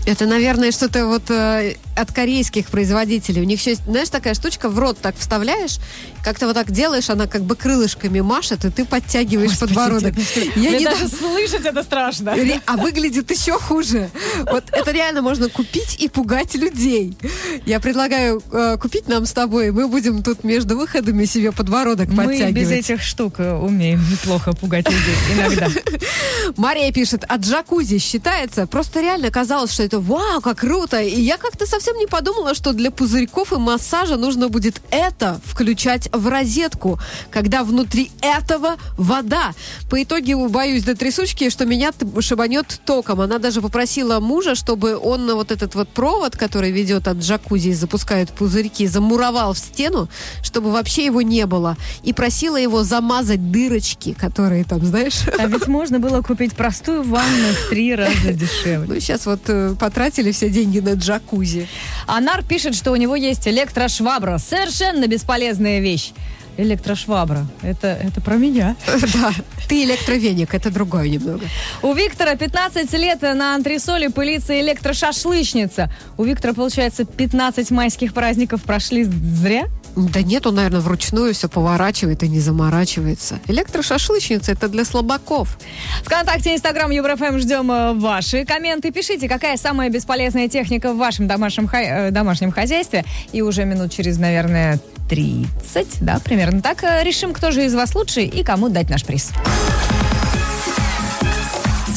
Это, 0.05 0.25
наверное, 0.25 0.71
что-то 0.71 1.05
вот 1.05 1.29
э, 1.29 1.75
от 1.99 2.11
корейских 2.11 2.67
производителей. 2.67 3.41
У 3.41 3.45
них 3.45 3.59
еще 3.59 3.71
есть, 3.71 3.83
знаешь, 3.85 4.09
такая 4.09 4.33
штучка, 4.33 4.69
в 4.69 4.77
рот 4.79 4.97
так 5.01 5.15
вставляешь, 5.17 5.79
как-то 6.23 6.47
вот 6.47 6.53
так 6.53 6.71
делаешь, 6.71 7.09
она 7.09 7.27
как 7.27 7.43
бы 7.43 7.55
крылышками 7.55 8.19
машет, 8.19 8.65
и 8.65 8.69
ты 8.69 8.85
подтягиваешь 8.85 9.51
Господи, 9.51 9.73
подбородок. 9.73 10.15
Я 10.55 10.69
Мне 10.69 10.79
не 10.79 10.85
даже 10.85 11.07
слышать 11.07 11.65
это 11.65 11.83
страшно. 11.83 12.35
А 12.65 12.77
выглядит 12.77 13.29
еще 13.31 13.53
хуже. 13.53 14.09
Вот 14.49 14.65
это 14.71 14.91
реально 14.91 15.21
можно 15.21 15.49
купить 15.49 15.97
и 15.99 16.07
пугать 16.07 16.55
людей. 16.55 17.17
Я 17.65 17.79
предлагаю 17.79 18.41
э, 18.51 18.77
купить 18.79 19.07
нам 19.07 19.25
с 19.25 19.31
тобой. 19.31 19.71
Мы 19.71 19.87
будем 19.87 20.23
тут 20.23 20.43
между 20.43 20.77
выходами 20.77 21.25
себе 21.25 21.51
подбородок 21.51 22.09
Мы 22.09 22.25
подтягивать. 22.25 22.53
без 22.53 22.71
этих 22.71 23.01
штук 23.01 23.35
э, 23.39 23.53
умеем 23.53 24.03
неплохо 24.09 24.53
пугать 24.53 24.87
людей 24.89 25.15
иногда. 25.35 25.67
Мария 26.57 26.91
пишет, 26.91 27.25
а 27.27 27.37
джакузи 27.37 27.97
считается? 27.97 28.67
Просто 28.67 29.01
реально 29.01 29.31
казалось, 29.31 29.71
что 29.71 29.83
это 29.83 29.99
вау, 29.99 30.41
как 30.41 30.59
круто. 30.59 31.01
И 31.01 31.21
я 31.21 31.37
как-то 31.37 31.65
совсем 31.65 31.88
не 31.97 32.07
подумала, 32.07 32.53
что 32.53 32.73
для 32.73 32.91
пузырьков 32.91 33.53
и 33.53 33.57
массажа 33.57 34.17
нужно 34.17 34.49
будет 34.49 34.81
это 34.91 35.39
включать 35.43 36.09
в 36.11 36.27
розетку, 36.27 36.99
когда 37.31 37.63
внутри 37.63 38.11
этого 38.21 38.77
вода. 38.97 39.53
По 39.89 40.01
итоге 40.01 40.35
боюсь 40.35 40.83
до 40.83 40.95
трясучки, 40.95 41.49
что 41.49 41.65
меня 41.65 41.91
шибанет 42.19 42.81
током. 42.85 43.21
Она 43.21 43.37
даже 43.37 43.61
попросила 43.61 44.19
мужа, 44.19 44.55
чтобы 44.55 44.97
он 44.97 45.25
на 45.25 45.35
вот 45.35 45.51
этот 45.51 45.75
вот 45.75 45.89
провод, 45.89 46.37
который 46.37 46.71
ведет 46.71 47.07
от 47.07 47.17
джакузи 47.17 47.69
и 47.69 47.73
запускает 47.73 48.31
пузырьки, 48.31 48.87
замуровал 48.87 49.53
в 49.53 49.57
стену, 49.59 50.09
чтобы 50.43 50.71
вообще 50.71 51.05
его 51.05 51.21
не 51.21 51.45
было. 51.45 51.77
И 52.03 52.13
просила 52.13 52.57
его 52.57 52.83
замазать 52.83 53.51
дырочки, 53.51 54.13
которые 54.13 54.63
там, 54.63 54.85
знаешь... 54.85 55.21
А 55.37 55.47
ведь 55.47 55.67
можно 55.67 55.99
было 55.99 56.21
купить 56.21 56.53
простую 56.53 57.03
ванну 57.03 57.53
в 57.53 57.69
три 57.69 57.95
раза 57.95 58.33
дешевле. 58.33 58.95
Ну, 58.95 58.99
сейчас 58.99 59.25
вот 59.25 59.41
э, 59.47 59.75
потратили 59.79 60.31
все 60.31 60.49
деньги 60.49 60.79
на 60.79 60.93
джакузи. 60.93 61.67
Анар 62.07 62.43
пишет, 62.43 62.75
что 62.75 62.91
у 62.91 62.95
него 62.95 63.15
есть 63.15 63.47
электрошвабра. 63.47 64.37
Совершенно 64.37 65.07
бесполезная 65.07 65.79
вещь. 65.79 66.11
Электрошвабра. 66.57 67.45
Это, 67.61 67.87
это 67.87 68.19
про 68.19 68.35
меня. 68.35 68.75
Да, 69.13 69.31
ты 69.69 69.83
электровеник, 69.83 70.53
это 70.53 70.71
другое 70.71 71.07
немного. 71.07 71.45
У 71.81 71.93
Виктора 71.93 72.35
15 72.35 72.91
лет 72.93 73.21
на 73.21 73.55
антресоле 73.55 74.09
пылится 74.09 74.59
электрошашлычница. 74.59 75.91
У 76.17 76.23
Виктора, 76.23 76.53
получается, 76.53 77.05
15 77.05 77.71
майских 77.71 78.13
праздников 78.13 78.63
прошли 78.63 79.03
зря? 79.03 79.67
Да 80.07 80.21
нет, 80.21 80.47
он, 80.47 80.55
наверное, 80.55 80.79
вручную 80.79 81.33
все 81.33 81.49
поворачивает 81.49 82.23
и 82.23 82.29
не 82.29 82.39
заморачивается. 82.39 83.39
Электрошашлычница 83.47 84.53
это 84.53 84.69
для 84.69 84.85
слабаков. 84.85 85.57
Вконтакте, 86.03 86.55
Инстаграм, 86.55 86.89
Еврофм 86.89 87.37
ждем 87.39 87.69
э, 87.71 87.93
ваши 87.93 88.45
комменты. 88.45 88.91
Пишите, 88.91 89.27
какая 89.27 89.57
самая 89.57 89.89
бесполезная 89.89 90.47
техника 90.47 90.93
в 90.93 90.97
вашем 90.97 91.27
домашнем, 91.27 91.67
хай- 91.67 92.07
э, 92.07 92.11
домашнем 92.11 92.51
хозяйстве. 92.51 93.03
И 93.33 93.41
уже 93.41 93.65
минут 93.65 93.91
через, 93.91 94.17
наверное, 94.17 94.79
30, 95.09 95.87
да, 96.01 96.19
примерно 96.23 96.61
так, 96.61 96.83
э, 96.83 97.03
решим, 97.03 97.33
кто 97.33 97.51
же 97.51 97.65
из 97.65 97.73
вас 97.73 97.93
лучший 97.95 98.25
и 98.25 98.43
кому 98.43 98.69
дать 98.69 98.89
наш 98.89 99.03
приз. 99.03 99.31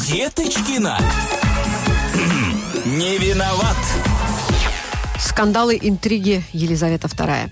Деточкина. 0.09 0.99
Не 2.85 3.19
виноват. 3.19 3.77
Скандалы, 5.37 5.79
интриги 5.81 6.45
Елизавета 6.53 7.09
II. 7.09 7.49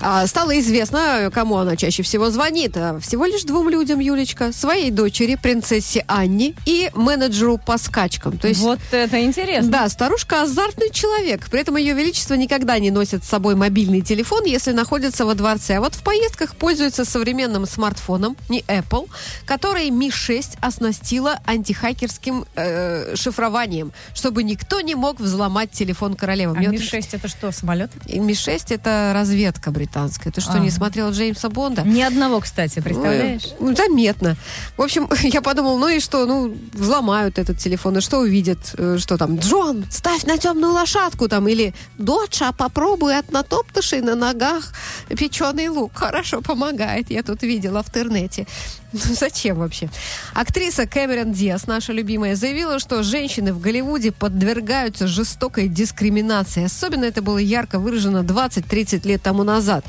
А, 0.00 0.24
стало 0.28 0.56
известно, 0.60 1.32
кому 1.34 1.56
она 1.56 1.74
чаще 1.74 2.04
всего 2.04 2.30
звонит. 2.30 2.76
А, 2.76 3.00
Всего 3.00 3.24
лишь 3.26 3.42
двум 3.42 3.68
людям, 3.68 3.98
Юлечка. 3.98 4.52
Своей 4.52 4.92
дочери, 4.92 5.34
принцессе 5.34 6.04
Анне 6.06 6.54
и 6.64 6.92
менеджеру 6.94 7.58
по 7.58 7.76
скачкам. 7.76 8.38
То 8.38 8.46
есть 8.46 8.60
Вот 8.60 8.78
это 8.92 9.20
интересно. 9.20 9.68
Да, 9.68 9.88
старушка 9.88 10.42
азартный 10.42 10.90
человек. 10.90 11.48
При 11.50 11.60
этом 11.60 11.76
ее 11.76 11.94
величество 11.94 12.34
никогда 12.34 12.78
не 12.78 12.92
носит 12.92 13.24
с 13.24 13.28
собой 13.28 13.56
мобильный 13.56 14.00
телефон, 14.00 14.44
если 14.44 14.70
находится 14.70 15.26
во 15.26 15.34
дворце. 15.34 15.78
А 15.78 15.80
вот 15.80 15.96
в 15.96 16.04
поездках 16.04 16.54
пользуется 16.54 17.04
современным 17.04 17.66
смартфоном, 17.66 18.36
не 18.48 18.60
Apple, 18.60 19.08
который 19.44 19.90
Mi-6 19.90 20.58
оснастила 20.60 21.40
антихакерским 21.46 22.44
э, 22.54 23.16
шифрованием, 23.16 23.92
чтобы 24.14 24.44
никто 24.44 24.80
не 24.82 24.94
мог 24.94 25.18
взломать 25.18 25.72
телефон 25.72 26.14
королевы. 26.14 26.54
А 26.54 26.58
Мне 26.60 26.70
вот- 26.70 26.78
Ми-6 26.78 27.08
это 27.10 27.23
что, 27.28 27.52
самолет? 27.52 27.90
И 28.06 28.18
Ми-6 28.18 28.66
это 28.74 29.12
разведка 29.14 29.70
британская. 29.70 30.30
Ты 30.30 30.40
что, 30.40 30.52
Ага. 30.52 30.60
не 30.60 30.70
смотрел 30.70 31.10
Джеймса 31.10 31.48
Бонда? 31.48 31.82
Ни 31.82 32.02
одного, 32.02 32.40
кстати, 32.40 32.80
представляешь? 32.80 33.48
Ну, 33.60 33.74
заметно. 33.74 34.36
В 34.76 34.82
общем, 34.82 35.08
я 35.22 35.40
подумал, 35.42 35.78
ну 35.78 35.88
и 35.88 36.00
что, 36.00 36.26
ну, 36.26 36.56
взломают 36.72 37.38
этот 37.38 37.58
телефон, 37.58 37.98
и 37.98 38.00
что 38.00 38.18
увидят, 38.18 38.58
э, 38.76 38.98
что 38.98 39.16
там, 39.16 39.38
Джон, 39.38 39.84
ставь 39.90 40.24
на 40.24 40.38
темную 40.38 40.72
лошадку, 40.72 41.28
там, 41.28 41.48
или 41.48 41.74
доча, 41.98 42.52
попробуй 42.52 43.16
от 43.18 43.32
натоптышей 43.32 44.00
на 44.00 44.14
ногах 44.14 44.72
печеный 45.08 45.68
лук. 45.68 45.92
Хорошо, 45.94 46.40
помогает, 46.42 47.10
я 47.10 47.22
тут 47.22 47.42
видела 47.42 47.82
в 47.82 47.88
интернете. 47.88 48.46
Ну, 49.08 49.14
зачем 49.14 49.58
вообще? 49.58 49.88
Актриса 50.34 50.86
Кэмерон 50.86 51.32
Диас, 51.32 51.66
наша 51.66 51.92
любимая, 51.92 52.36
заявила, 52.36 52.78
что 52.78 53.02
женщины 53.02 53.52
в 53.52 53.60
Голливуде 53.60 54.12
подвергаются 54.12 55.06
жестокой 55.06 55.68
дискриминации. 55.68 56.64
Особенно 56.64 57.04
это 57.04 57.20
было 57.20 57.38
ярко 57.38 57.78
выражено 57.78 58.18
20-30 58.18 59.06
лет 59.06 59.22
тому 59.22 59.42
назад. 59.42 59.84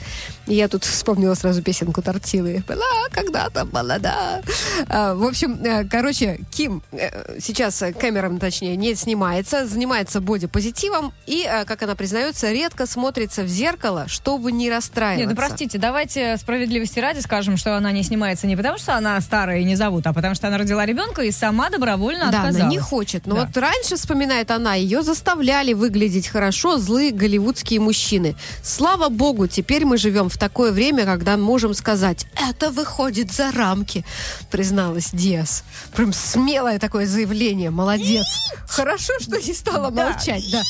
И 0.47 0.55
я 0.55 0.67
тут 0.67 0.83
вспомнила 0.83 1.35
сразу 1.35 1.61
песенку 1.61 2.01
Тортилы. 2.01 2.63
Была 2.67 2.85
когда-то 3.11 3.65
молода. 3.65 4.41
А, 4.87 5.13
в 5.13 5.23
общем, 5.23 5.63
э, 5.63 5.85
короче, 5.85 6.39
Ким 6.51 6.81
э, 6.91 7.39
сейчас 7.39 7.83
Кэмерон, 7.99 8.39
точнее, 8.39 8.75
не 8.75 8.95
снимается, 8.95 9.67
занимается 9.67 10.19
бодипозитивом 10.19 11.13
и, 11.25 11.47
э, 11.47 11.65
как 11.65 11.83
она 11.83 11.95
признается, 11.95 12.51
редко 12.51 12.85
смотрится 12.85 13.43
в 13.43 13.47
зеркало, 13.47 14.07
чтобы 14.07 14.51
не 14.51 14.69
расстраиваться. 14.69 15.27
Нет, 15.27 15.29
ну 15.29 15.35
простите, 15.35 15.77
давайте 15.77 16.37
справедливости 16.37 16.99
ради 16.99 17.19
скажем, 17.19 17.57
что 17.57 17.77
она 17.77 17.91
не 17.91 18.03
снимается 18.03 18.47
не 18.47 18.55
потому, 18.55 18.77
что 18.77 18.94
она 18.97 19.19
старая 19.21 19.59
и 19.59 19.63
не 19.63 19.75
зовут, 19.75 20.05
а 20.07 20.13
потому 20.13 20.35
что 20.35 20.47
она 20.47 20.57
родила 20.57 20.85
ребенка 20.85 21.21
и 21.21 21.31
сама 21.31 21.69
добровольно 21.69 22.31
Да, 22.31 22.39
отказалась. 22.39 22.55
она 22.61 22.69
не 22.69 22.79
хочет. 22.79 23.25
Но 23.27 23.35
Да. 23.35 23.45
вот 23.45 23.57
раньше, 23.57 23.95
вспоминает 23.95 24.51
она, 24.51 24.75
ее 24.75 25.01
заставляли 25.03 25.73
выглядеть 25.73 26.27
хорошо 26.27 26.77
злые 26.77 27.11
голливудские 27.11 27.79
мужчины. 27.79 28.35
Слава 28.63 29.09
богу, 29.09 29.47
теперь 29.47 29.85
мы 29.85 29.97
живем 29.97 30.29
в 30.29 30.37
такое 30.37 30.71
время, 30.71 31.05
когда 31.05 31.37
можем 31.37 31.73
сказать, 31.73 32.25
это 32.49 32.71
выходит 32.71 33.31
за 33.31 33.51
рамки, 33.51 34.05
призналась 34.51 35.09
Диас. 35.13 35.63
Прям 35.95 36.13
смелое 36.13 36.79
такое 36.79 37.05
заявление, 37.05 37.69
молодец. 37.71 38.25
Хорошо, 38.67 39.13
что 39.19 39.37
не 39.39 39.53
стала 39.53 39.91
Да. 39.91 40.05
молчать, 40.11 40.43
да. 40.51 40.61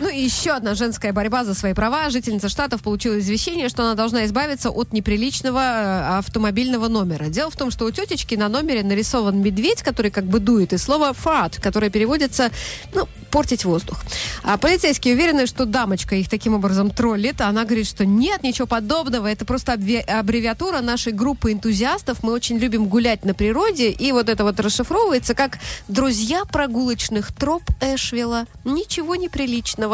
Ну 0.00 0.08
и 0.08 0.20
еще 0.20 0.52
одна 0.52 0.74
женская 0.74 1.12
борьба 1.12 1.44
за 1.44 1.54
свои 1.54 1.72
права. 1.72 2.08
Жительница 2.10 2.48
Штатов 2.48 2.82
получила 2.82 3.18
извещение, 3.18 3.68
что 3.68 3.82
она 3.82 3.94
должна 3.94 4.26
избавиться 4.26 4.70
от 4.70 4.92
неприличного 4.92 5.58
э, 5.58 6.18
автомобильного 6.18 6.86
номера. 6.86 7.24
Дело 7.26 7.50
в 7.50 7.56
том, 7.56 7.72
что 7.72 7.84
у 7.84 7.90
тетечки 7.90 8.36
на 8.36 8.48
номере 8.48 8.84
нарисован 8.84 9.40
медведь, 9.40 9.82
который 9.82 10.12
как 10.12 10.24
бы 10.24 10.38
дует, 10.38 10.72
и 10.72 10.78
слово 10.78 11.10
fart, 11.10 11.60
которое 11.60 11.90
переводится, 11.90 12.50
ну, 12.94 13.08
портить 13.32 13.64
воздух. 13.64 13.98
А 14.44 14.56
полицейские 14.56 15.14
уверены, 15.14 15.46
что 15.46 15.64
дамочка 15.64 16.14
их 16.14 16.28
таким 16.28 16.54
образом 16.54 16.90
троллит. 16.90 17.40
А 17.40 17.48
Она 17.48 17.64
говорит, 17.64 17.88
что 17.88 18.06
нет, 18.06 18.44
ничего 18.44 18.68
подобного. 18.68 19.26
Это 19.26 19.44
просто 19.44 19.72
аббревиатура 19.72 20.80
нашей 20.80 21.12
группы 21.12 21.52
энтузиастов. 21.52 22.22
Мы 22.22 22.32
очень 22.32 22.58
любим 22.58 22.86
гулять 22.86 23.24
на 23.24 23.34
природе. 23.34 23.90
И 23.90 24.12
вот 24.12 24.28
это 24.28 24.44
вот 24.44 24.60
расшифровывается 24.60 25.34
как 25.34 25.58
«друзья 25.88 26.44
прогулочных 26.44 27.32
троп 27.34 27.62
Эшвилла». 27.80 28.46
Ничего 28.64 29.16
неприличного. 29.16 29.87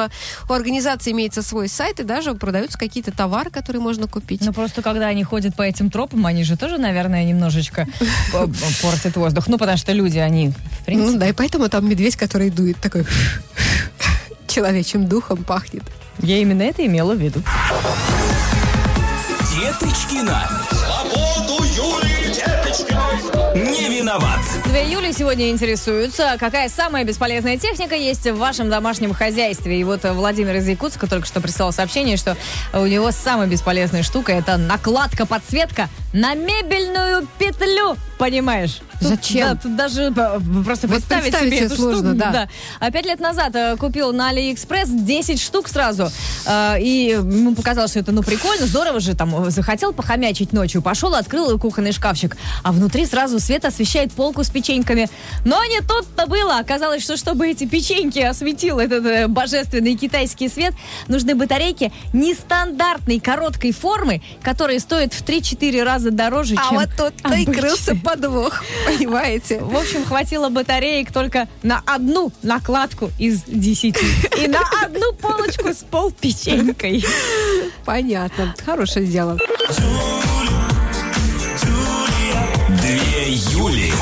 У 0.49 0.53
организации 0.53 1.13
имеется 1.13 1.43
свой 1.43 1.69
сайт, 1.69 2.01
и 2.01 2.03
даже 2.03 2.35
продаются 2.35 2.79
какие-то 2.79 3.13
товары, 3.13 3.51
которые 3.51 3.81
можно 3.83 4.07
купить. 4.07 4.41
Ну 4.43 4.53
просто 4.53 4.83
когда 4.83 5.07
они 5.07 5.25
ходят 5.25 5.55
по 5.55 5.63
этим 5.63 5.91
тропам, 5.91 6.27
они 6.27 6.45
же 6.45 6.57
тоже, 6.57 6.79
наверное, 6.79 7.25
немножечко 7.25 7.87
п- 8.33 8.49
портят 8.83 9.17
воздух. 9.17 9.49
Ну 9.49 9.59
потому 9.59 9.79
что 9.79 9.93
люди, 9.93 10.19
они, 10.19 10.51
в 10.81 10.85
принципе... 10.85 11.13
Ну 11.13 11.19
да, 11.19 11.29
и 11.29 11.33
поэтому 11.33 11.69
там 11.69 11.89
медведь, 11.89 12.17
который 12.17 12.51
дует, 12.51 12.77
такой 12.79 13.07
человечьим 14.47 15.07
духом 15.07 15.45
пахнет. 15.45 15.83
Я 16.21 16.39
именно 16.39 16.63
это 16.63 16.85
имела 16.87 17.15
в 17.15 17.21
виду. 17.21 17.43
Деточкина. 19.55 20.49
Свободу 20.71 21.65
деточкой. 21.65 22.14
Не 23.55 23.89
виноват. 23.99 24.41
2 24.67 24.79
июля 24.79 25.13
сегодня 25.13 25.51
интересуются, 25.51 26.37
какая 26.39 26.69
самая 26.69 27.05
бесполезная 27.05 27.57
техника 27.57 27.95
есть 27.95 28.27
в 28.27 28.37
вашем 28.37 28.69
домашнем 28.69 29.15
хозяйстве. 29.15 29.81
И 29.81 29.85
вот 29.85 30.05
Владимир 30.05 30.57
из 30.57 30.67
Якутска 30.69 31.07
только 31.07 31.27
что 31.27 31.41
прислал 31.41 31.73
сообщение, 31.73 32.17
что 32.17 32.37
у 32.73 32.87
него 32.87 33.11
самая 33.11 33.47
бесполезная 33.47 34.03
штука 34.03 34.33
это 34.33 34.57
накладка-подсветка 34.57 35.89
на 36.13 36.35
мебельную 36.35 37.27
петлю. 37.39 37.97
Понимаешь? 38.25 38.81
Тут- 39.01 39.09
Зачем? 39.09 39.49
да, 39.49 39.55
тут 39.57 39.77
даже 39.77 40.03
э, 40.05 40.41
просто 40.65 40.87
Вот 40.87 40.97
представить 40.97 41.25
представить 41.25 41.55
себе 41.55 41.67
эту 41.67 41.77
сложно, 41.77 42.15
штуку. 42.15 42.33
да. 42.33 42.49
А 42.81 42.91
пять 42.91 43.05
лет 43.05 43.21
назад 43.21 43.55
э, 43.55 43.77
купил 43.77 44.13
на 44.15 44.31
Алиэкспресс 44.31 44.89
10 44.89 45.39
штук 45.41 45.69
сразу. 45.69 46.11
Э, 46.47 46.81
и 46.81 47.09
ему 47.11 47.55
показалось, 47.55 47.91
что 47.91 48.01
это 48.01 48.13
ну 48.13 48.23
прикольно, 48.23 48.67
здорово 48.67 49.01
же. 49.01 49.15
Там 49.15 49.51
захотел 49.51 49.93
похомячить 49.93 50.55
ночью, 50.55 50.81
пошел, 50.81 51.15
открыл 51.15 51.59
кухонный 51.59 51.93
шкафчик. 51.93 52.37
А 52.63 52.73
внутри 52.73 53.05
сразу 53.05 53.39
свет 53.41 53.67
освещает 53.67 54.11
полку 54.13 54.43
с 54.43 54.49
печеньками. 54.49 55.09
Но 55.45 55.63
не 55.67 55.81
тут-то 55.81 56.27
было. 56.27 56.59
Оказалось, 56.59 57.03
что 57.03 57.19
чтобы 57.19 57.49
эти 57.51 57.67
печеньки 57.67 58.21
осветил 58.21 58.79
этот 58.79 59.05
э, 59.05 59.29
божественный 59.29 59.97
китайский 59.97 60.49
свет, 60.49 60.73
нужны 61.09 61.35
батарейки 61.35 61.93
нестандартной 62.15 63.21
короткой 63.21 63.73
формы, 63.73 64.23
которые 64.43 64.81
стоят 64.81 65.13
в 65.13 65.23
3-4 65.23 65.83
раза 65.83 66.11
дороже, 66.11 66.55
А 66.57 66.69
чем 66.71 66.79
вот 66.79 66.89
тут-то 66.97 67.35
и 67.35 67.45
крылся 67.45 67.95
подвох, 68.15 68.63
понимаете? 68.87 69.61
В 69.61 69.77
общем, 69.77 70.05
хватило 70.05 70.49
батареек 70.49 71.13
только 71.13 71.49
на 71.63 71.83
одну 71.85 72.33
накладку 72.43 73.11
из 73.19 73.43
десяти. 73.47 74.07
И 74.43 74.49
на 74.49 74.61
одну 74.83 75.13
полочку 75.13 75.69
с 75.69 75.85
пол 75.85 76.11
печенькой. 76.13 77.05
Понятно. 77.85 78.55
Хорошее 78.65 79.07
дело. 79.07 79.39
Две 82.69 83.33
Юли. 83.33 83.93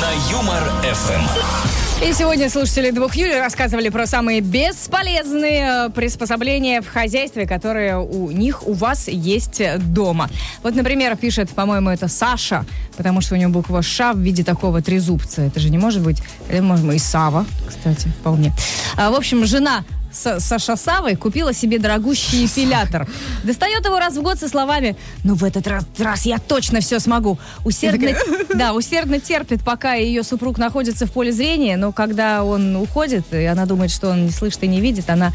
На 0.00 0.12
Юмор 0.30 0.62
ФМ. 0.82 1.81
И 2.04 2.12
сегодня 2.14 2.50
слушатели 2.50 2.90
двух 2.90 3.14
Юли 3.14 3.38
рассказывали 3.38 3.88
про 3.88 4.08
самые 4.08 4.40
бесполезные 4.40 5.86
э, 5.86 5.90
приспособления 5.90 6.82
в 6.82 6.88
хозяйстве, 6.88 7.46
которые 7.46 7.96
у 7.96 8.32
них, 8.32 8.66
у 8.66 8.72
вас 8.72 9.06
есть 9.06 9.62
дома. 9.78 10.28
Вот, 10.64 10.74
например, 10.74 11.16
пишет, 11.16 11.50
по-моему, 11.50 11.90
это 11.90 12.08
Саша, 12.08 12.66
потому 12.96 13.20
что 13.20 13.36
у 13.36 13.38
него 13.38 13.52
буква 13.52 13.82
Ш 13.82 14.14
в 14.14 14.18
виде 14.18 14.42
такого 14.42 14.82
трезубца. 14.82 15.42
Это 15.42 15.60
же 15.60 15.70
не 15.70 15.78
может 15.78 16.02
быть, 16.02 16.20
это 16.48 16.60
может 16.60 16.84
быть 16.84 16.96
и 16.96 16.98
Сава, 16.98 17.46
кстати, 17.68 18.08
вполне. 18.20 18.52
А, 18.96 19.10
в 19.12 19.14
общем, 19.14 19.46
жена 19.46 19.84
С- 20.12 20.40
Саша 20.40 20.76
Савой 20.76 21.16
купила 21.16 21.52
себе 21.52 21.78
дорогущий 21.78 22.46
эпилятор. 22.46 23.08
Достает 23.44 23.84
его 23.84 23.98
раз 23.98 24.16
в 24.16 24.22
год 24.22 24.38
со 24.38 24.48
словами 24.48 24.96
«Ну, 25.24 25.34
в 25.34 25.44
этот 25.44 25.66
раз, 25.66 25.84
раз 25.98 26.26
я 26.26 26.38
точно 26.38 26.80
все 26.80 26.98
смогу». 27.00 27.38
Усердно, 27.64 28.10
да, 28.54 28.74
усердно 28.74 29.20
терпит, 29.20 29.62
пока 29.64 29.94
ее 29.94 30.22
супруг 30.22 30.58
находится 30.58 31.06
в 31.06 31.12
поле 31.12 31.32
зрения, 31.32 31.76
но 31.76 31.92
когда 31.92 32.44
он 32.44 32.76
уходит, 32.76 33.24
и 33.32 33.44
она 33.44 33.66
думает, 33.66 33.90
что 33.90 34.10
он 34.10 34.26
не 34.26 34.30
слышит 34.30 34.62
и 34.62 34.66
не 34.68 34.80
видит, 34.80 35.08
она 35.08 35.32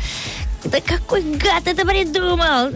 «Да 0.64 0.80
какой 0.82 1.22
гад 1.22 1.66
это 1.66 1.86
придумал! 1.86 2.70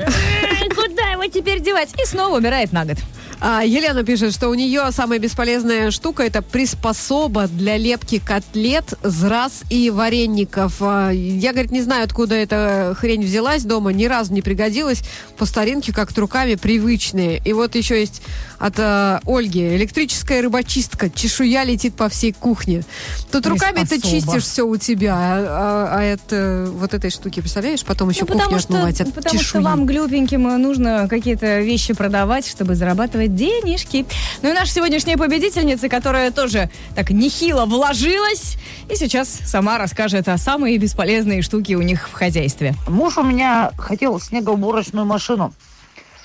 Куда 0.75 1.11
его 1.11 1.25
теперь 1.27 1.59
девать?» 1.61 1.89
И 2.01 2.05
снова 2.05 2.37
умирает 2.37 2.71
на 2.71 2.85
год. 2.85 2.97
А, 3.43 3.63
Елена 3.63 4.04
пишет, 4.04 4.34
что 4.34 4.49
у 4.49 4.54
нее 4.54 4.84
самая 4.91 5.17
бесполезная 5.17 5.89
штука 5.89 6.21
это 6.21 6.43
приспособа 6.43 7.47
для 7.47 7.75
лепки 7.75 8.19
котлет, 8.23 8.93
зраз 9.01 9.63
и 9.71 9.89
вареников. 9.89 10.75
А, 10.82 11.10
Я, 11.10 11.51
говорит, 11.51 11.71
не 11.71 11.82
знаю, 11.82 12.04
откуда 12.04 12.36
эта 12.36 12.95
хрень 12.99 13.23
взялась 13.23 13.63
дома, 13.63 13.91
ни 13.93 14.06
разу 14.06 14.32
не 14.32 14.43
пригодилась. 14.43 15.01
По 15.38 15.45
старинке, 15.45 15.91
как 15.91 16.15
руками, 16.15 16.54
привычные. 16.54 17.41
И 17.43 17.54
вот 17.54 17.73
еще 17.75 17.99
есть 17.99 18.21
от 18.60 18.75
э, 18.77 19.19
Ольги 19.25 19.75
электрическая 19.75 20.43
рыбочистка. 20.43 21.10
Чешуя 21.10 21.63
летит 21.63 21.95
по 21.95 22.10
всей 22.10 22.34
кухне. 22.34 22.84
Тут 23.32 23.47
руками 23.47 23.84
ты 23.86 23.99
чистишь 23.99 24.43
все 24.43 24.62
у 24.67 24.77
тебя, 24.77 25.15
а, 25.15 25.88
а- 25.91 25.97
а 25.97 26.04
это 26.04 26.67
вот 26.71 26.93
этой 26.93 27.10
штуки, 27.10 27.39
представляешь, 27.39 27.84
потом 27.84 28.12
еще 28.12 28.21
Ну, 28.21 28.27
кухню 28.38 28.60
что, 28.60 28.73
отмывать 28.75 29.01
от 29.01 29.12
потому 29.15 29.39
что 29.39 29.45
чешуи. 29.45 29.63
вам, 29.63 29.88
глупеньким, 29.88 30.47
э, 30.47 30.58
нужно 30.58 31.08
какие-то 31.10 31.62
вещи 31.62 31.95
продавать, 31.95 32.47
чтобы 32.47 32.75
зарабатывать 32.75 33.31
денежки. 33.36 34.06
Ну 34.41 34.50
и 34.50 34.54
наша 34.54 34.72
сегодняшняя 34.72 35.17
победительница, 35.17 35.89
которая 35.89 36.32
тоже 36.32 36.70
так 36.96 37.10
нехило 37.10 37.65
вложилась, 37.65 38.58
и 38.89 38.96
сейчас 38.96 39.30
сама 39.30 39.78
расскажет 39.78 40.28
о 40.28 40.38
самые 40.38 40.78
бесполезные 40.78 41.41
штуки 41.41 41.74
у 41.74 41.82
них 41.82 42.10
в 42.10 42.13
хозяйстве. 42.13 42.74
Муж 42.88 43.17
у 43.17 43.24
меня 43.24 43.72
хотел 43.78 44.20
снегоуборочную 44.20 45.06
машину. 45.06 45.54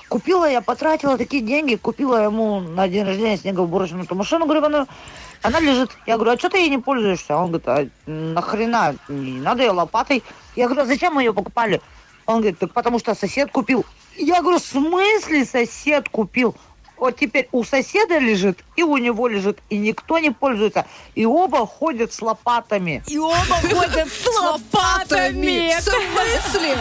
Купила 0.09 0.49
я, 0.49 0.61
потратила 0.61 1.19
такие 1.19 1.43
деньги, 1.43 1.75
купила 1.75 2.23
ему 2.23 2.61
на 2.61 2.87
день 2.89 3.05
рождения 3.05 3.37
снегоуборочную 3.37 4.05
эту 4.05 4.15
машину. 4.15 4.45
Говорю, 4.45 4.65
она, 4.65 4.87
она 5.43 5.59
лежит. 5.59 5.91
Я 6.07 6.15
говорю, 6.17 6.33
а 6.33 6.39
что 6.39 6.49
ты 6.49 6.59
ей 6.59 6.69
не 6.69 6.79
пользуешься? 6.79 7.37
Он 7.37 7.51
говорит, 7.51 7.67
а 7.69 7.89
нахрена? 8.07 8.95
Не 9.09 9.41
надо 9.41 9.65
ее 9.65 9.73
лопатой. 9.73 10.23
Я 10.55 10.67
говорю, 10.67 10.83
а 10.83 10.87
зачем 10.87 11.15
мы 11.15 11.23
ее 11.23 11.35
покупали? 11.35 11.81
Он 12.25 12.37
говорит, 12.37 12.59
так 12.59 12.73
потому 12.73 13.01
что 13.01 13.15
сосед 13.17 13.51
купил. 13.51 13.85
Я 14.17 14.43
говорю, 14.43 14.59
в 14.59 14.63
смысле 14.63 15.45
сосед 15.45 16.09
купил? 16.09 16.55
Вот 16.99 17.19
теперь 17.19 17.49
у 17.53 17.63
соседа 17.65 18.19
лежит, 18.19 18.59
и 18.75 18.83
у 18.83 18.97
него 18.97 19.29
лежит, 19.29 19.59
и 19.69 19.77
никто 19.77 20.19
не 20.19 20.31
пользуется. 20.31 20.87
И 21.15 21.27
оба 21.27 21.67
ходят 21.67 22.13
с 22.13 22.23
лопатами. 22.23 23.03
И 23.07 23.19
оба 23.19 23.57
ходят 23.63 24.09
с 24.09 24.27
лопатами. 24.27 25.75
В 25.79 25.83
смысле? 25.83 26.77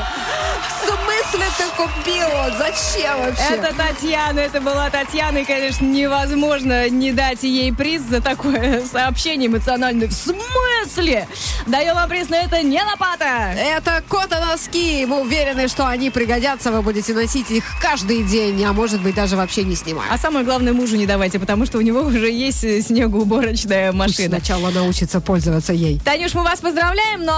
В 0.82 0.88
смысле 0.88 1.46
ты 1.58 1.64
купила? 1.76 2.54
Зачем 2.58 3.20
вообще? 3.20 3.56
Это 3.56 3.76
Татьяна, 3.76 4.40
это 4.40 4.62
была 4.62 4.90
Татьяна, 4.90 5.40
и, 5.40 5.46
конечно, 5.46 5.86
невозможно 5.86 6.90
не 6.90 7.12
дать 7.12 7.44
ей 7.44 7.74
приз 7.74 8.02
за 8.04 8.22
такое 8.22 8.86
сообщение 8.86 9.48
эмоциональное. 9.48 10.08
В 10.08 10.14
смысле? 10.14 11.28
Даем 11.66 11.96
вам 11.96 12.10
приз, 12.10 12.30
но 12.30 12.38
это 12.38 12.62
не 12.62 12.82
лопата. 12.82 13.54
Это 13.58 14.04
кота-носки. 14.08 15.06
Мы 15.06 15.22
уверены, 15.22 15.68
что 15.68 15.88
они 15.88 16.10
пригодятся. 16.10 16.72
Вы 16.72 16.82
будете 16.82 17.14
носить 17.14 17.52
их 17.52 17.66
каждый 17.82 18.24
день, 18.24 18.64
а 18.64 18.74
может 18.74 19.02
быть 19.02 19.16
даже 19.16 19.36
вообще 19.36 19.64
не 19.64 19.76
снимая. 19.76 20.05
А 20.10 20.18
самое 20.18 20.46
главное, 20.46 20.72
мужу 20.72 20.96
не 20.98 21.06
давайте, 21.06 21.40
потому 21.40 21.66
что 21.66 21.78
у 21.80 21.82
него 21.82 22.02
уже 22.02 22.32
есть 22.32 22.64
э, 22.64 22.82
снегоуборочная 22.82 23.92
Пусть 23.92 24.00
машина. 24.00 24.38
сначала 24.38 24.70
научится 24.70 25.20
пользоваться 25.20 25.74
ей. 25.74 26.00
Танюш, 26.04 26.34
мы 26.36 26.44
вас 26.44 26.60
поздравляем, 26.60 27.24
но 27.24 27.34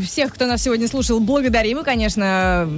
э, 0.00 0.04
всех, 0.04 0.32
кто 0.32 0.46
нас 0.46 0.62
сегодня 0.62 0.86
слушал, 0.86 1.18
благодарим. 1.18 1.80
И, 1.80 1.84
конечно, 1.84 2.68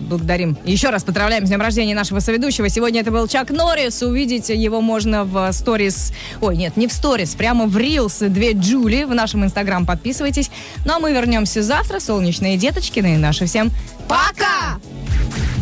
благодарим. 0.00 0.56
Еще 0.64 0.88
раз 0.90 1.04
поздравляем 1.04 1.44
с 1.44 1.48
днем 1.50 1.60
рождения 1.60 1.94
нашего 1.94 2.20
соведущего. 2.20 2.68
Сегодня 2.68 3.02
это 3.02 3.10
был 3.10 3.28
Чак 3.28 3.50
Норрис. 3.50 4.02
Увидеть 4.02 4.48
его 4.48 4.80
можно 4.80 5.24
в 5.24 5.52
сторис... 5.52 6.12
Ой, 6.40 6.56
нет, 6.56 6.76
не 6.76 6.88
в 6.88 6.92
сторис, 6.92 7.34
прямо 7.34 7.66
в 7.66 7.76
Рилс 7.76 8.18
две 8.20 8.52
Джули. 8.52 9.04
В 9.04 9.14
нашем 9.14 9.44
инстаграм 9.44 9.84
подписывайтесь. 9.84 10.50
Ну, 10.86 10.94
а 10.94 10.98
мы 10.98 11.12
вернемся 11.12 11.62
завтра. 11.62 12.00
Солнечные 12.00 12.56
деточкины. 12.56 13.14
И 13.14 13.18
наши 13.18 13.46
всем 13.46 13.70
пока! 14.08 14.78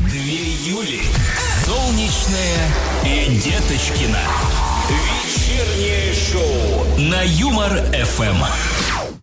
Две 0.08 0.52
Юли. 0.70 1.00
Солнечная 2.12 2.68
и 3.04 3.36
Деточкина. 3.36 4.18
Вечернее 5.24 6.12
шоу. 6.12 6.98
На 6.98 7.22
Юмор 7.22 7.70
ФМ. 8.04 8.71